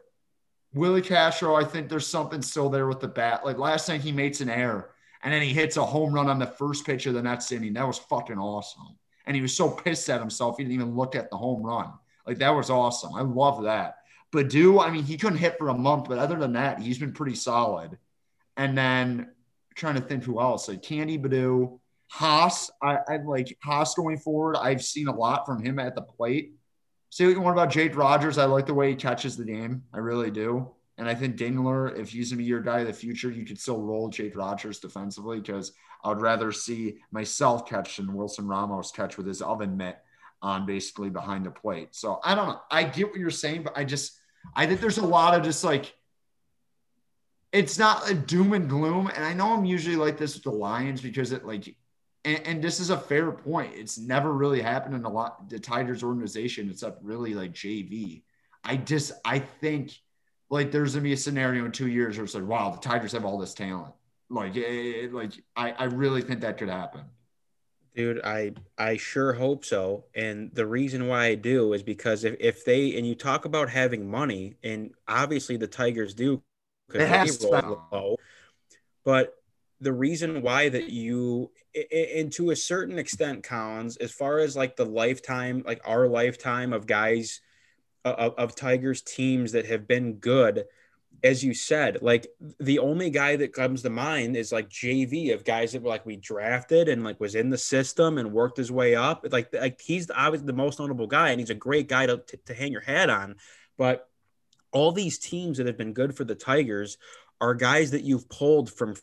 [0.74, 1.56] Willi Castro.
[1.56, 3.46] I think there's something still there with the bat.
[3.46, 4.92] Like last night, he makes an error
[5.24, 7.74] and then he hits a home run on the first pitch of the next inning.
[7.74, 8.98] That was fucking awesome.
[9.26, 11.92] And he was so pissed at himself, he didn't even look at the home run.
[12.26, 13.14] Like that was awesome.
[13.16, 13.98] I love that.
[14.32, 17.14] Baddoo, I mean, he couldn't hit for a month, but other than that, he's been
[17.14, 17.98] pretty solid.
[18.58, 19.30] And then
[19.76, 21.80] trying to think who else, like Candy Baddoo,
[22.14, 22.70] Haase.
[22.82, 24.56] I, I like Haase going forward.
[24.58, 26.54] I've seen a lot from him at the plate.
[27.12, 28.38] Say what you want about Jake Rogers.
[28.38, 29.84] I like the way he catches the game.
[29.94, 30.72] I really do.
[30.98, 33.60] And I think Dingler, if he's gonna be your guy of the future, you could
[33.60, 35.74] still roll Jake Rogers defensively because
[36.06, 39.98] I would rather see myself catch than Wilson Ramos catch with his oven mitt
[40.42, 41.90] on basically behind the plate.
[41.92, 42.62] So I don't know.
[42.72, 44.18] I get what you're saying, but I just
[44.56, 45.94] I think there's a lot of just like
[47.52, 49.12] it's not a doom and gloom.
[49.14, 51.76] And I know I'm usually like this with the Lions because it like
[52.26, 53.74] and, and this is a fair point.
[53.76, 58.24] It's never really happened in a lot the Tigers organization except really like JV.
[58.64, 59.94] I just I think
[60.50, 63.14] like there's gonna be a scenario in two years where it's like, wow, the Tigers
[63.14, 63.94] have all this talent.
[64.30, 67.02] Like, it, like I, I really think that could happen.
[67.96, 70.06] Dude, I I sure hope so.
[70.16, 73.70] And the reason why I do is because if, if they and you talk about
[73.70, 76.42] having money, and obviously the Tigers do
[76.94, 77.50] has to.
[77.50, 78.18] roll low,
[79.04, 79.41] but
[79.82, 81.52] the reason why that you
[82.14, 86.72] and to a certain extent, Collins, as far as like the lifetime, like our lifetime
[86.72, 87.42] of guys
[88.06, 90.66] of, of Tigers teams that have been good,
[91.24, 92.28] as you said, like
[92.60, 96.06] the only guy that comes to mind is like JV of guys that were like
[96.06, 99.26] we drafted and like was in the system and worked his way up.
[99.32, 102.38] Like like he's obviously the most notable guy and he's a great guy to, to,
[102.38, 103.36] to hang your hat on.
[103.78, 104.08] But
[104.72, 106.98] all these teams that have been good for the Tigers
[107.40, 108.96] are guys that you've pulled from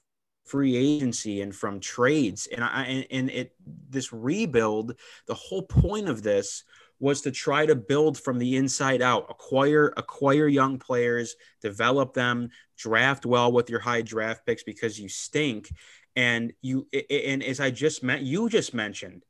[0.48, 3.54] free agency and from trades and I and, and it
[3.90, 4.94] this rebuild
[5.26, 6.64] the whole point of this
[7.00, 12.50] was to try to build from the inside out acquire acquire young players develop them
[12.76, 15.70] draft well with your high draft picks because you stink
[16.16, 19.24] and you and as I just met you just mentioned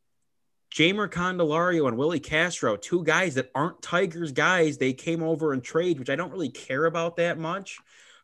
[0.75, 4.77] Jeimer Candelario and Willi Castro, two guys that aren't Tigers guys.
[4.77, 7.79] They came over and trade, which I don't really care about that much.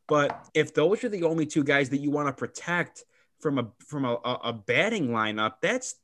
[0.07, 3.05] But if those are the only two guys that you want to protect
[3.41, 5.97] from a from a, a, batting lineup, that's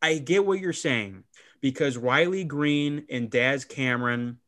[0.00, 1.24] I get what you're saying
[1.60, 4.38] because Riley Greene and Daz Cameron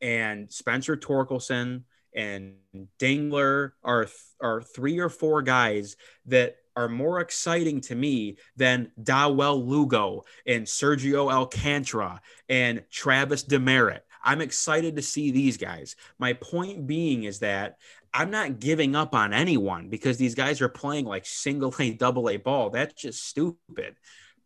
[0.00, 1.82] and Spencer Torkelson
[2.14, 2.54] and
[2.98, 4.08] Dingler are
[4.40, 10.64] are three or four guys that are more exciting to me than Dawel Lugo and
[10.64, 14.00] Sergio Alcantara and Travis Demeritte.
[14.22, 15.96] I'm excited to see these guys.
[16.18, 17.78] My point being is that
[18.12, 22.28] I'm not giving up on anyone because these guys are playing like single A, double
[22.28, 22.70] A ball.
[22.70, 23.96] That's just stupid.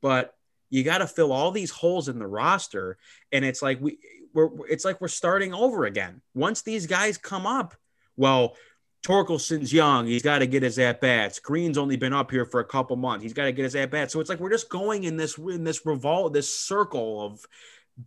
[0.01, 0.35] But
[0.71, 2.99] you got to fill all these holes in the roster,
[3.33, 3.99] and it's like we
[4.33, 6.21] we're it's like we're starting over again.
[6.35, 7.75] Once these guys come up,
[8.17, 8.57] well,
[9.05, 10.07] Torkelson's young.
[10.07, 11.39] He's got to get his at bats.
[11.39, 13.23] Greene's only been up here for a couple months.
[13.23, 14.13] He's got to get his at bats.
[14.13, 17.47] So it's like we're just going in this in this revolt, this circle of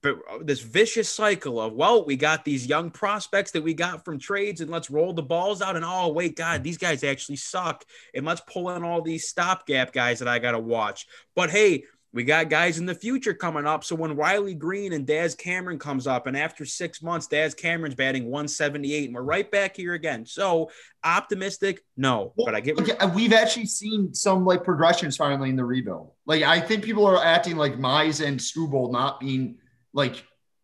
[0.02, 4.20] but this vicious cycle of well we got these young prospects that we got from
[4.20, 7.84] trades and let's roll the balls out and oh wait god these guys actually suck.
[8.14, 11.08] And let's pull in all these stopgap guys that i gotta watch.
[11.36, 13.86] But hey we got guys in the future coming up.
[13.86, 17.96] So when riley greene and daz cameron comes up and after six months daz cameron's
[17.96, 20.26] batting 178 and we're right back here again.
[20.26, 20.70] So
[21.02, 21.82] optimistic?
[21.96, 25.66] No but i get Okay, uh, we've actually seen some like progressions finally in the
[25.66, 26.12] rebuild.
[26.26, 29.58] Like I think people are acting like Mize and Skubal not being
[29.98, 30.24] like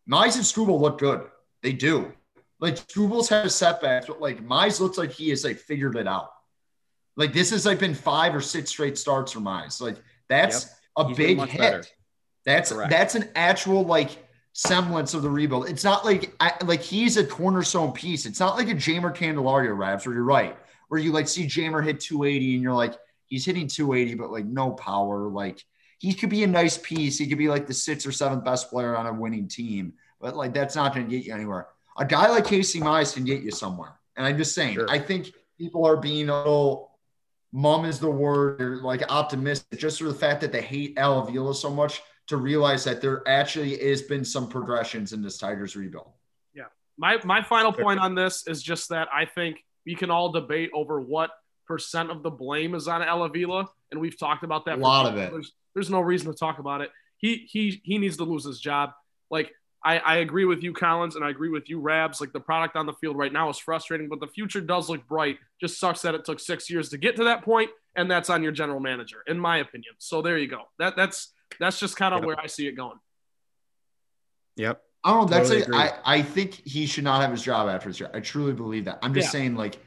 [0.10, 1.24] Mize and Skubal look good.
[1.64, 2.14] They do.
[2.60, 6.30] Like Skubal's had setbacks, but like Mize looks like he has like figured it out.
[7.18, 9.82] Like this has like been five or six straight starts for Mize.
[9.82, 9.98] Like
[10.30, 11.60] that's a He's big hit.
[11.60, 11.84] better.
[12.46, 12.92] That's Correct.
[12.92, 14.12] that's an actual like
[14.54, 15.68] semblance of the rebuild.
[15.68, 18.28] It's not like I, like he's a cornerstone piece.
[18.28, 20.56] It's not like a Jeimer Candelario Rabs where you're right,
[20.90, 22.94] where you like see Jeimer hit 280 and you're like
[23.26, 25.28] he's hitting 280, but like no power.
[25.28, 25.66] Like
[26.04, 27.18] he could be a nice piece.
[27.18, 30.36] He could be like the sixth or seventh best player on a winning team, but
[30.36, 31.68] like that's not going to get you anywhere.
[31.98, 33.98] A guy like Casey Mize can get you somewhere.
[34.18, 34.90] And I'm just saying, Sure.
[34.90, 37.00] I think people are being a little
[37.54, 41.20] mum is the word, or like optimistic, just for the fact that they hate Al
[41.20, 45.78] Avila so much to realize that there actually has been some progressions in this Tigers
[45.78, 46.12] rebuild.
[46.54, 46.66] Yeah.
[46.98, 50.70] My my final point on this is just that I think we can all debate
[50.74, 51.32] over what
[51.66, 54.80] percent of the blame is on Al Avila, and we've talked about that.
[54.80, 55.32] A lot of it.
[55.74, 56.92] There's, there's no reason to talk about it.
[57.18, 58.92] He he he needs to lose his job.
[59.30, 59.52] Like
[59.84, 62.22] I, I agree with you, Collins, and I agree with you, Rabs.
[62.22, 65.06] Like the product on the field right now is frustrating, but the future does look
[65.08, 65.40] bright.
[65.60, 68.44] Just sucks that it took six years to get to that point, and that's on
[68.44, 69.94] your general manager, in my opinion.
[69.98, 70.64] So there you go.
[70.80, 72.28] That that's that's just kind of Yep.
[72.28, 73.00] where I see it going.
[74.56, 74.82] Yep.
[75.04, 75.38] I don't know.
[75.38, 75.82] That's Totally a.
[75.82, 78.12] I, I think he should not have his job after his job.
[78.14, 79.00] I truly believe that.
[79.02, 79.32] I'm just Yeah.
[79.32, 79.78] saying, like,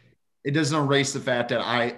[0.45, 1.97] it doesn't erase the fact that I,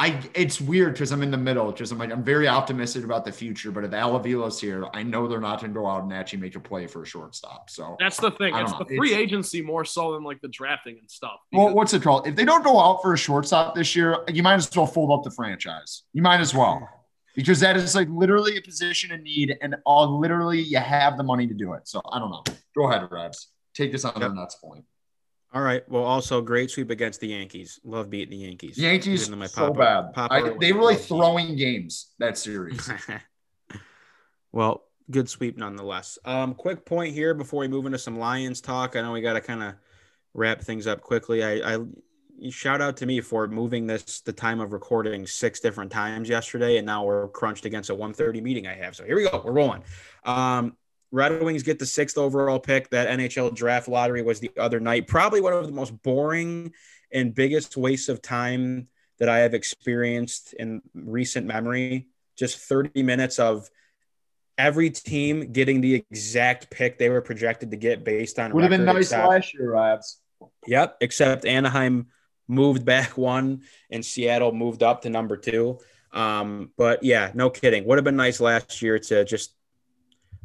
[0.00, 1.72] I, it's weird because I'm in the middle.
[1.72, 3.72] Because I'm like, I'm very optimistic about the future.
[3.72, 6.38] But if Al Avila's here, I know they're not going to go out and actually
[6.38, 7.68] make a play for a shortstop.
[7.68, 8.54] So, That's the thing.
[8.54, 11.40] It's don't the free It's- agency more so than like the drafting and stuff.
[11.52, 12.28] well, what's it called?
[12.28, 15.10] If they don't go out for a shortstop this year, you might as well fold
[15.18, 16.04] up the franchise.
[16.12, 16.88] You might as well.
[17.34, 21.22] Because that is like literally a position in need, and all literally you have the
[21.22, 21.86] money to do it.
[21.88, 22.42] So I don't know.
[22.76, 23.48] Go ahead, Rebs.
[23.74, 24.28] Take this on Yep.
[24.30, 24.84] the nuts point.
[25.52, 25.82] All right.
[25.88, 27.80] Well, also great sweep against the Yankees.
[27.82, 28.76] Love beating the Yankees.
[28.76, 30.12] Yankees my so papa- bad.
[30.12, 32.90] papa I, they were like throwing games that series.
[34.52, 36.18] well, good sweep nonetheless.
[36.24, 38.94] Um, quick point here before we move into some Lions talk.
[38.94, 39.74] I know we got to kind of
[40.34, 41.42] wrap things up quickly.
[41.42, 41.78] I, I
[42.50, 46.76] shout out to me for moving this the time of recording six different times yesterday,
[46.76, 48.94] and now we're crunched against a 1:30 meeting I have.
[48.94, 49.42] So here we go.
[49.44, 49.82] We're rolling.
[50.24, 50.76] Um,
[51.10, 52.90] Red Wings get the sixth overall pick.
[52.90, 55.06] That NHL draft lottery was the other night.
[55.06, 56.72] Probably one of the most boring
[57.12, 58.88] and biggest wastes of time
[59.18, 62.08] that I have experienced in recent memory.
[62.36, 63.68] Just 30 minutes of
[64.56, 68.70] every team getting the exact pick they were projected to get based on Would have
[68.70, 70.18] been nice except- last year, Rabs.
[70.66, 72.08] Yep, except Anaheim
[72.46, 75.78] moved back one and Seattle moved up to number two.
[76.12, 77.84] Um, but yeah, no kidding.
[77.86, 79.54] Would have been nice last year to just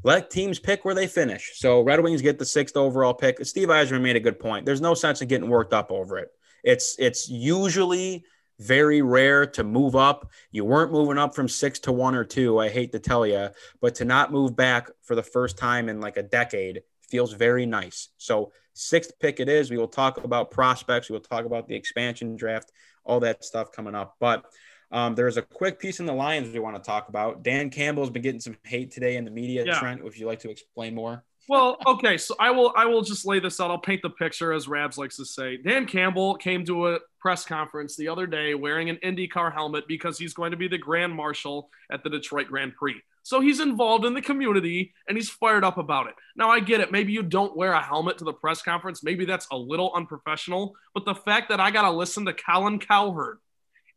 [0.04, 1.54] let teams pick where they finish.
[1.56, 3.44] So Red Wings get the sixth overall pick.
[3.46, 4.66] Steve Yzerman made a good point.
[4.66, 6.30] There's no sense in getting worked up over it.
[6.64, 8.26] It's it's usually
[8.60, 10.30] very rare to move up.
[10.52, 12.60] You weren't moving up from six to one or two.
[12.60, 13.50] I hate to tell you,
[13.82, 17.66] but to not move back for the first time in like a decade feels very
[17.66, 18.10] nice.
[18.18, 19.70] So sixth pick it is.
[19.70, 21.10] We will talk about prospects.
[21.10, 22.72] We will talk about the expansion draft,
[23.04, 24.16] all that stuff coming up.
[24.20, 24.46] But
[24.94, 27.44] um, there's a quick piece in the Lions we want to talk about.
[27.44, 29.66] Dan Campbell's been getting some hate today in the media.
[29.66, 29.80] Yeah.
[29.80, 31.24] Trent, would you like to explain more?
[31.50, 33.70] well, okay, so I will I will just lay this out.
[33.70, 35.58] I'll paint the picture as Rabs likes to say.
[35.58, 40.18] Dan Campbell came to a press conference the other day wearing an IndyCar helmet because
[40.18, 43.02] he's going to be the grand marshal at the Detroit Grand Prix.
[43.24, 46.16] So he's involved in the community and he's fired up about it.
[46.36, 46.92] Now I get it.
[46.92, 49.04] Maybe you don't wear a helmet to the press conference.
[49.04, 50.76] Maybe that's a little unprofessional.
[50.94, 53.40] But the fact that I got to listen to Colin Cowherd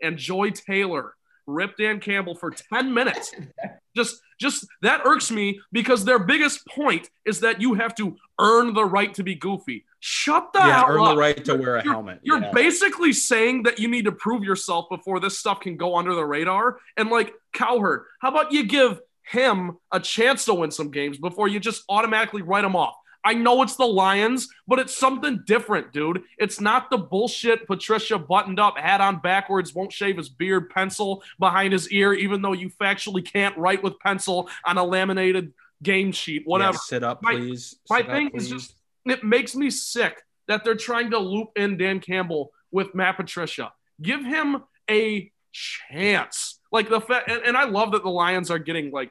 [0.03, 1.14] and Joy Taylor
[1.47, 3.32] rip Dan Campbell for 10 minutes
[3.97, 8.74] just just that irks me because their biggest point is that you have to earn
[8.74, 9.84] the right to be goofy.
[10.01, 11.14] Shut the yeah, hell earn up.
[11.14, 12.20] the right to You're- wear a you're- helmet.
[12.22, 12.53] You're yeah.
[12.53, 16.24] basically saying that you need to prove yourself before this stuff can go under the
[16.24, 16.78] radar.
[16.99, 21.49] And like Cowherd, how about you give him a chance to win some games before
[21.49, 22.94] you just automatically write him off?
[23.27, 26.22] I know it's the Lions, but it's something different, dude.
[26.39, 31.24] It's not the bullshit Patricia buttoned up, hat on backwards, won't shave his beard, pencil
[31.41, 35.53] behind his ear, even though you factually can't write with pencil on a laminated
[35.83, 37.77] game sheet, whatever Yeah, sit up, please.
[37.91, 38.74] my Sit up, thing is just
[39.05, 43.72] it makes me sick that they're trying to loop in Dan Campbell with Matt Patricia.
[44.01, 46.61] Give him a chance.
[46.70, 49.11] Like the fa- and, and I love that the Lions are getting like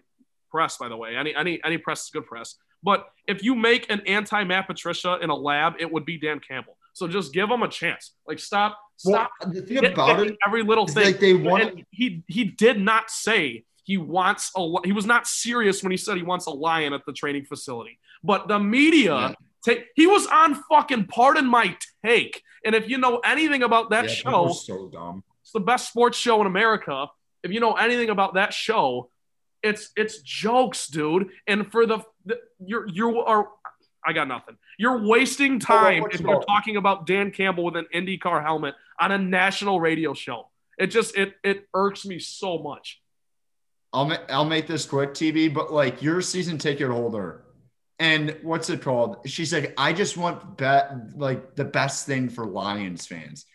[0.52, 0.78] press.
[0.78, 2.56] By the way, any any any press is good press.
[2.86, 6.40] But if you make an anti Matt Patricia in a lab, it would be Dan
[6.40, 6.78] Campbell.
[6.94, 8.12] So just give him a chance.
[8.28, 11.04] Like stop Well, stop the thing about it every little thing.
[11.06, 15.82] like they want he he did not say he wants a he was not serious
[15.84, 17.98] when he said he wants a lion at the training facility.
[18.24, 19.34] But the media Yeah.
[19.66, 21.76] take he was on fucking pardon my
[22.06, 22.44] take.
[22.64, 25.24] And if you know anything about that Yeah, show, so dumb.
[25.42, 27.08] it's the best sports show in America.
[27.44, 29.10] If you know anything about that show,
[29.66, 31.30] it's it's jokes, dude.
[31.48, 33.50] And for the, the you're you are
[34.06, 34.58] I got nothing.
[34.78, 38.44] You're wasting oh, oh, time what's if you're talking about Dan Campbell with an IndyCar
[38.44, 40.50] helmet on a national radio show.
[40.78, 43.02] It just it it irks me so much.
[43.92, 45.52] I'll ma- I'll make this quick, TV.
[45.52, 47.46] But like, you're a season ticket holder,
[47.98, 49.18] and what's it called?
[49.26, 53.46] She's like, I just want bet like the best thing for Lions fans.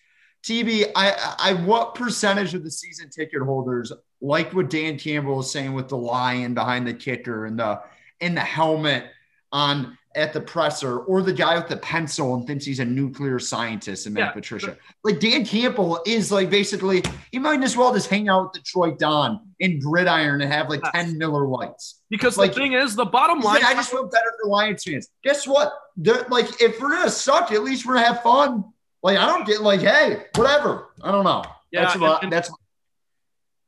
[0.43, 5.51] TB, I, I, what percentage of the season ticket holders like what Dan Campbell is
[5.51, 7.81] saying with the lion behind the kicker and the
[8.21, 9.07] in the helmet
[9.53, 13.39] on at the presser, or the guy with the pencil and thinks he's a nuclear
[13.39, 14.33] scientist and Matt yeah.
[14.33, 14.77] Patricia.
[15.05, 18.99] Like Dan Campbell is like basically he might as well just hang out with Detroit
[18.99, 21.07] Don in gridiron and have like yes.
[21.07, 22.03] 10 Miller Lites.
[22.11, 23.63] Because like, the thing is, the bottom line.
[23.65, 25.09] I just feel better for Lions fans.
[25.23, 25.73] Guess what?
[25.97, 28.65] They're, like, if we're gonna suck, at least we're gonna have fun.
[29.03, 30.89] Like, I don't get like, hey, whatever.
[31.03, 31.43] I don't know.
[31.71, 32.51] Yeah, that's about, and, that's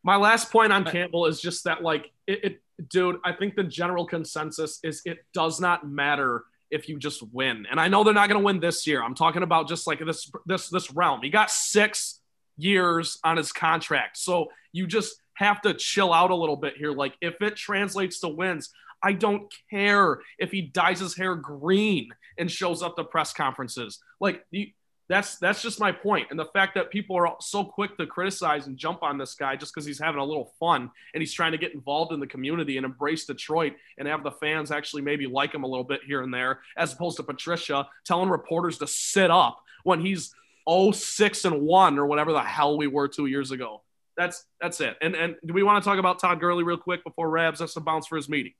[0.02, 3.64] my last point on Campbell is just that like it, it dude, I think the
[3.64, 7.66] general consensus is it does not matter if you just win.
[7.70, 9.02] And I know they're not going to win this year.
[9.02, 11.20] I'm talking about just like this this this realm.
[11.22, 12.20] He got 6
[12.56, 14.18] years on his contract.
[14.18, 18.20] So you just have to chill out a little bit here like if it translates
[18.20, 18.70] to wins,
[19.02, 24.00] I don't care if he dyes his hair green and shows up to press conferences.
[24.20, 24.68] Like you,
[25.08, 25.94] that's that's just my.
[26.30, 29.56] And the fact that people are so quick to criticize and jump on this guy
[29.56, 32.26] just because he's having a little fun and he's trying to get involved in the
[32.26, 36.00] community and embrace Detroit and have the fans actually maybe like him a little bit
[36.06, 40.34] here and there, as opposed to Patricia telling reporters to sit up when he's
[40.68, 43.82] 06 and 1 or whatever the hell we were two years ago.
[44.16, 44.96] That's that's it.
[45.00, 47.74] And and do we want to talk about Todd Gurley real quick before Rabs has
[47.74, 48.52] to bounce for his meeting?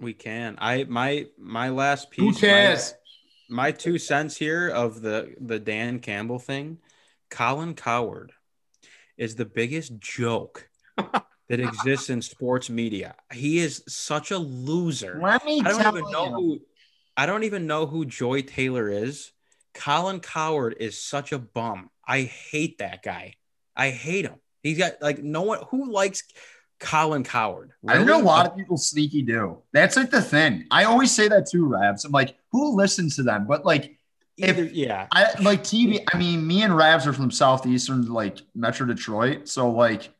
[0.00, 0.56] We can.
[0.58, 2.24] I my my last piece.
[2.24, 2.94] Who cares?
[3.50, 6.78] My, two cents here of the the Dan Campbell thing,
[7.30, 8.32] Colin Cowherd
[9.16, 13.14] is the biggest joke that exists in sports media.
[13.32, 15.18] He is such a loser.
[15.20, 16.32] Let me I don't even know you.
[16.32, 16.60] who
[17.16, 19.32] I don't even know who Joy Taylor is.
[19.74, 21.90] Colin Cowherd is such a bum.
[22.06, 23.34] I hate that guy.
[23.76, 24.36] I hate him.
[24.62, 26.22] He's got like no one who likes
[26.80, 27.72] Colin Cowherd.
[27.82, 28.00] Really?
[28.00, 29.58] I know a lot of people sneaky do.
[29.72, 30.66] That's like the thing.
[30.70, 32.04] I always say that too, Rabs.
[32.04, 33.46] I'm like, who listens to them?
[33.46, 33.96] But like,
[34.38, 36.02] Either, if yeah, I like TV.
[36.12, 39.48] I mean, me and Rabs are from southeastern, like Metro Detroit.
[39.48, 40.10] So like,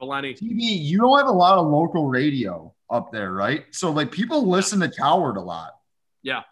[0.00, 0.34] Valenti.
[0.34, 3.66] TV, you don't have a lot of local radio up there, right?
[3.70, 5.76] So like, people listen to Cowherd a lot.
[6.22, 6.42] Yeah,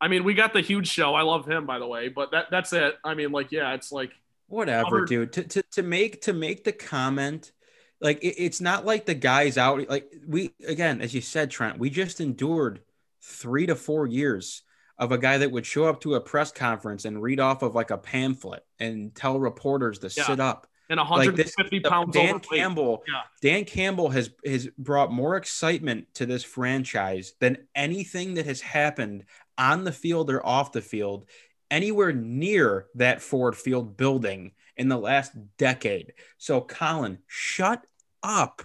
[0.00, 1.14] I mean, we got the huge show.
[1.14, 2.08] I love him, by the way.
[2.08, 2.96] But that that's it.
[3.04, 4.10] I mean, like, yeah, it's like
[4.48, 5.32] whatever, dude.
[5.34, 7.52] To, to to make to make the comment
[8.00, 11.78] like it, it's not like the guys out like we again as you said trent
[11.78, 12.80] we just endured
[13.22, 14.62] three to four years
[14.98, 17.74] of a guy that would show up to a press conference and read off of
[17.74, 20.26] like a pamphlet and tell reporters to yeah.
[20.26, 23.22] sit up and 150 like this, pounds Dan Campbell yeah.
[23.40, 29.24] Dan Campbell has has brought more excitement to this franchise than anything that has happened
[29.56, 31.26] on the field or off the field
[31.70, 36.14] anywhere near that Ford Field building in the last decade.
[36.38, 37.84] So Colin, shut
[38.22, 38.62] up.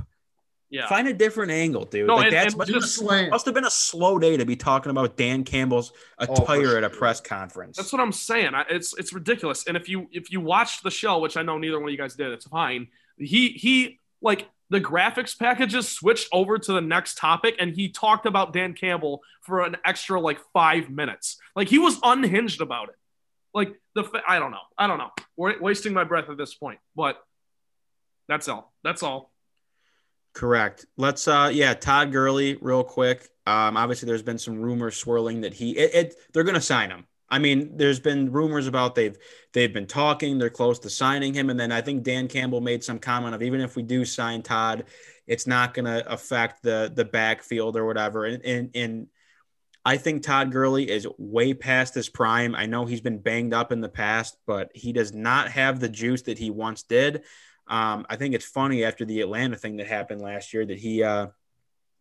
[0.69, 0.87] Yeah.
[0.87, 2.07] Find a different angle, dude.
[2.07, 4.45] No, like and, that's and must, just, have must, have been a slow day to
[4.45, 6.77] be talking about Dan Campbell's oh, attire oh, sure.
[6.77, 7.77] at a press conference.
[7.77, 8.51] That's what I'm saying.
[8.69, 9.67] It's it's ridiculous.
[9.67, 11.97] And if you if you watched the show, which I know neither one of you
[11.97, 12.87] guys did, it's fine.
[13.17, 18.25] He he like the graphics packages switched over to the next topic and he talked
[18.25, 21.37] about Dan Campbell for an extra like 5 minutes.
[21.55, 22.95] Like he was unhinged about it.
[23.53, 24.57] Like the I don't know.
[24.77, 25.11] I don't know.
[25.37, 27.23] We're wasting my breath at this point, but
[28.27, 28.73] that's all.
[28.83, 29.31] That's all.
[30.35, 30.85] Correct.
[30.97, 33.29] Let's uh yeah, Todd Gurley real quick.
[33.47, 37.05] Um obviously there's been some rumors swirling that he it, it they're to sign him.
[37.29, 39.17] I mean, there's been rumors about they've
[39.53, 42.83] they've been talking, they're close to signing him and then I think Dan Campbell made
[42.83, 44.83] some comment of even if we do sign Todd,
[45.25, 48.25] it's not to affect the the backfield or whatever.
[48.25, 49.07] And and, and
[49.85, 52.55] I think Todd Gurley is way past his prime.
[52.55, 55.87] I know he's been banged up in the past, but he does not have the
[55.87, 57.23] juice that he once did.
[57.67, 61.03] Um, I think it's funny after the Atlanta thing that happened last year that he
[61.03, 61.27] uh,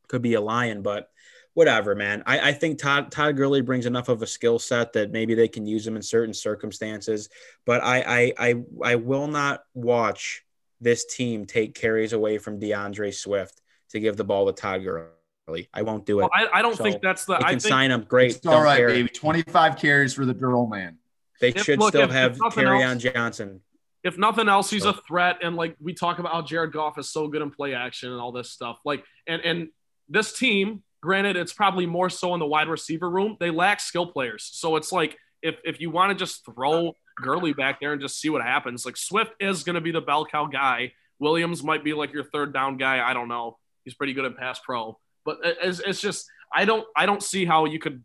[0.09, 1.11] could be a lion, but
[1.55, 2.23] whatever, man.
[2.27, 5.49] I, I think Todd Todd Gurley brings enough of a skill set that maybe they
[5.49, 7.29] can use him in certain circumstances.
[7.65, 10.45] But I I I, I will not watch
[10.81, 15.69] this team take carries away from D'Andre Swift to give the ball to Todd Gurley.
[15.73, 16.23] I won't do it.
[16.23, 17.35] Well, I, I, don't so think that's the.
[17.35, 18.05] I can sign him.
[18.09, 18.45] Great.
[18.47, 18.89] all right, care.
[18.89, 19.09] baby.
[19.09, 20.99] Twenty-five carries for the girl man.
[21.41, 23.61] They if, should look, still if, have on Johnson
[24.05, 25.39] if nothing else, he's a threat.
[25.43, 28.21] And like we talk about how Jared Goff is so good in play action and
[28.21, 28.79] all this stuff.
[28.85, 29.69] Like, and and
[30.11, 33.39] this team, granted, it's probably more so in the wide receiver room.
[33.41, 34.49] They lack skill players.
[34.53, 38.21] So it's like if if you want to just throw Gurley back there and just
[38.21, 40.93] see what happens, like Swift is going to be the bell cow guy.
[41.19, 43.03] Williams might be like your third down guy.
[43.03, 43.57] I don't know.
[43.85, 47.47] He's pretty good at pass pro, but it's, it's just I don't I don't see
[47.47, 48.05] how you could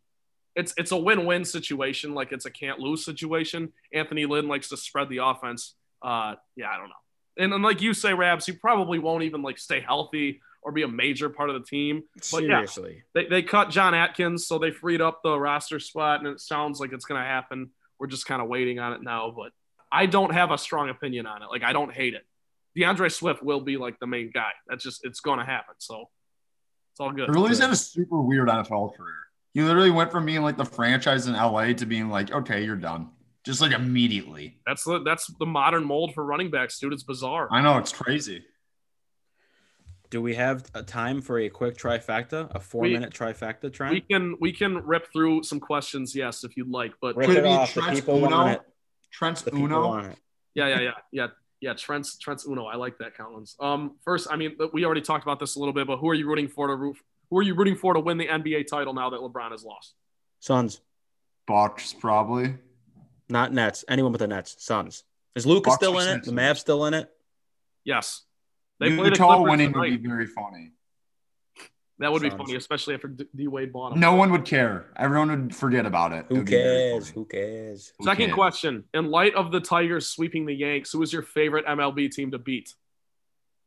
[0.55, 2.13] it's it's a win-win situation.
[2.13, 3.73] Like it's a can't lose situation.
[3.93, 6.95] Anthony Lynn likes to spread the offense uh, yeah, I don't know.
[7.37, 10.83] And, and like you say, Rabs, he probably won't even like stay healthy or be
[10.83, 12.03] a major part of the team.
[12.15, 13.03] But Seriously.
[13.15, 16.41] Yeah, they, they cut John Atkins, so they freed up the roster spot, and it
[16.41, 17.71] sounds like it's going to happen.
[17.99, 19.33] We're just kind of waiting on it now.
[19.35, 19.51] But
[19.91, 21.47] I don't have a strong opinion on it.
[21.49, 22.25] Like I don't hate it.
[22.75, 24.51] D'Andre Swift will be like the main guy.
[24.67, 25.75] That's just it's going to happen.
[25.79, 26.09] So
[26.93, 27.29] it's all good.
[27.29, 29.15] Gurley's had a super weird NFL career.
[29.53, 32.75] He literally went from being like the franchise in LA to being like, okay, you're
[32.75, 33.09] done,
[33.49, 34.57] just like immediately.
[34.65, 36.93] That's the that's the modern mold for running backs, dude.
[36.93, 37.47] It's bizarre.
[37.51, 38.43] I know it's crazy.
[40.11, 44.01] Do we have a time for a quick trifecta, a four We- minute trifecta, We
[44.01, 46.93] can we can rip through some questions, yes, if you'd like.
[47.01, 47.73] But Rip Could it it be off.
[47.73, 48.29] The Trent's people Uno?
[48.37, 48.61] want it.
[49.11, 49.87] Trent's The Uno.
[49.87, 50.17] want it.
[50.55, 51.27] yeah, yeah, yeah, yeah,
[51.61, 51.73] yeah.
[51.73, 52.65] Trent's Trent's Uno.
[52.65, 53.55] I like that, Collins.
[53.59, 56.15] Um, first, I mean, we already talked about this a little bit, but who are
[56.15, 56.97] you rooting for to root?
[57.29, 59.93] Who are you rooting for to win the NBA title now that LeBron has lost?
[60.39, 60.81] Suns,
[61.45, 62.55] Bucks probably.
[63.29, 63.85] Not Nets.
[63.87, 64.55] Anyone but the Nets.
[64.59, 65.03] Suns.
[65.35, 66.23] Is Lucas Bucks still in it?
[66.23, 66.33] The Sixers?
[66.33, 67.09] Mavs still in it?
[67.85, 68.23] Yes,
[68.79, 70.71] they play the Utah Clippers winning would be very funny.
[71.99, 73.97] That would be funny, especially after D, D Wade bought.
[73.97, 74.85] No one would care.
[74.95, 76.19] Everyone would forget about it.
[76.19, 77.09] It Who would be very cares?
[77.09, 77.93] Who cares?
[77.99, 78.35] Who Second cares?
[78.35, 82.31] question: In light of the Tigers sweeping the Yanks, who is your favorite MLB team
[82.31, 82.73] to beat?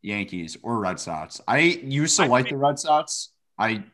[0.01, 1.41] Yankees or Red Sox.
[1.47, 3.31] I used to I like the Red Sox.
[3.59, 3.85] I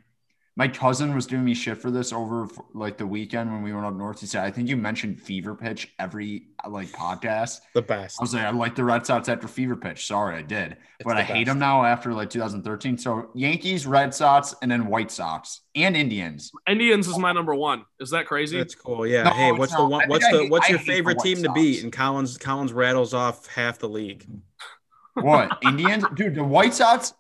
[0.59, 3.73] my cousin was doing me shit for this over for, like the weekend when we
[3.73, 4.19] went up north.
[4.19, 8.19] He said, "I think you mentioned Fever Pitch every like podcast." The best.
[8.21, 11.05] I was like, "I like the Red Sox after Fever Pitch." Sorry, I did, It's
[11.05, 12.99] but the I hate them now after like 2013.
[12.99, 16.51] So Yankees, Red Sox, and then White Sox and Indians.
[16.69, 17.85] Indians is my number one.
[18.01, 18.59] Is that crazy?
[18.59, 19.07] That's cool.
[19.07, 19.23] Yeah.
[19.23, 20.09] No, hey, it's what's the one?
[20.09, 21.85] What's I the hate- what's your favorite White team to beat?
[21.85, 24.27] And Collins Collins rattles off half the league.
[25.15, 26.35] What Indians, dude?
[26.35, 27.15] The White Sox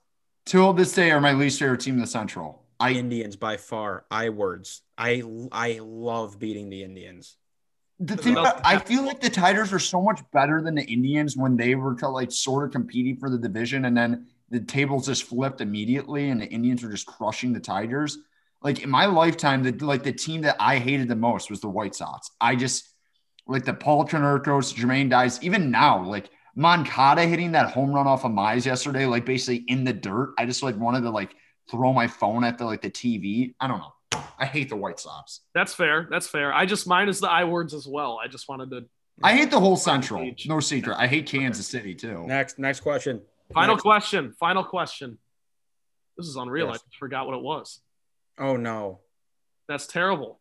[0.44, 2.64] till this day are my least favorite team in the Central.
[2.80, 4.04] I Indians by far.
[4.10, 4.82] I words.
[4.96, 5.22] I
[5.52, 7.36] I love beating the Indians.
[8.00, 11.36] The thing about, I feel like the Tigers are so much better than the Indians
[11.36, 15.06] when they were to like sort of competing for the division, and then the tables
[15.06, 18.18] just flipped immediately, and the Indians were just crushing the Tigers.
[18.62, 21.68] Like in my lifetime, the like the team that I hated the most was the
[21.68, 22.30] White Sox.
[22.40, 22.88] I just
[23.48, 28.24] like the Paul Konerkos, Jermaine Dyes, even now, like Moncada hitting that home run off
[28.24, 30.34] of Mize yesterday, like basically in the dirt.
[30.38, 31.34] I just like wanted to like
[31.70, 33.54] throw my phone at the like the TV.
[33.60, 33.92] I don't know.
[34.38, 35.40] I hate the White Sox.
[35.54, 36.06] That's fair.
[36.10, 36.52] That's fair.
[36.52, 38.18] I just mine is the I words as well.
[38.22, 38.84] I just wanted to.
[39.22, 40.30] I hate the whole Central.
[40.46, 40.96] No secret.
[40.98, 42.24] I hate Kansas City too.
[42.26, 43.20] Next next question.
[43.52, 43.82] Final Next.
[43.82, 44.34] question.
[44.38, 45.18] Final question.
[46.16, 46.66] This is unreal.
[46.68, 46.76] Yes.
[46.76, 47.80] I just forgot what it was.
[48.38, 49.00] Oh no.
[49.68, 50.40] That's terrible.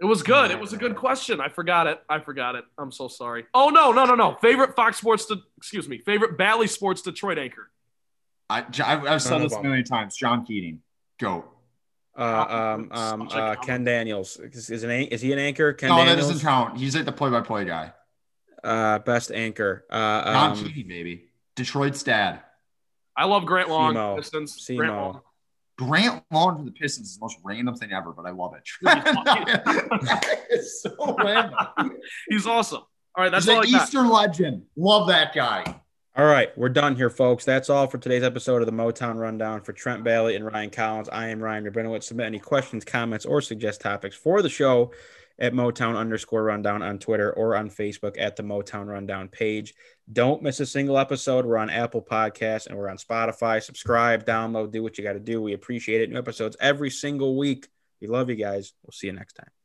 [0.00, 0.52] It was good.
[0.52, 1.40] It was a good question.
[1.40, 2.00] I forgot it.
[2.08, 2.64] I forgot it.
[2.78, 3.46] I'm so sorry.
[3.52, 4.36] Oh no, no, no, no.
[4.40, 5.98] Favorite Fox Sports to excuse me.
[5.98, 7.68] Favorite Bally Sports Detroit anchor.
[8.50, 10.16] I, I've, I've said this of a million times.
[10.16, 10.80] John Keating,
[11.18, 11.46] goat.
[12.16, 13.54] Uh, um, um, uh.
[13.56, 15.72] Ken Daniels is, is an an- is he an anchor?
[15.72, 16.78] Ken no, that Daniels, doesn't count.
[16.78, 17.92] He's like the play-by-play guy.
[18.64, 19.84] uh, best anchor.
[19.90, 21.28] Uh, John um, Keating, baby.
[21.54, 22.40] Detroit's dad.
[23.16, 23.94] I love Grant Long.
[23.94, 24.16] Semo.
[24.16, 24.56] Pistons.
[24.58, 24.76] Semo.
[24.78, 25.20] Grant Long.
[25.76, 28.62] Grant Long for the Pistons is the most random thing ever, but I love it.
[30.50, 31.56] it's so random.
[32.28, 32.82] He's awesome.
[33.14, 33.82] All right, that's He's all an I got.
[33.82, 34.62] Eastern legend.
[34.76, 35.80] Love that guy.
[36.18, 37.44] All right, we're done here, folks.
[37.44, 39.60] That's all for today's episode of the Motown Rundown.
[39.60, 42.02] For Trent Bailey and Ryan Collins, I am Ryan Rabinowitz.
[42.02, 44.90] Submit any questions, comments, or suggest topics for the show
[45.38, 49.74] at Motown underscore rundown on Twitter or on Facebook at the Motown Rundown page.
[50.12, 51.46] Don't miss a single episode.
[51.46, 53.62] We're on Apple Podcasts and we're on Spotify.
[53.62, 55.40] Subscribe, download, do what you got to do.
[55.40, 56.10] We appreciate it.
[56.10, 57.68] New episodes every single week.
[58.00, 58.72] We love you guys.
[58.82, 59.57] We'll see you next time.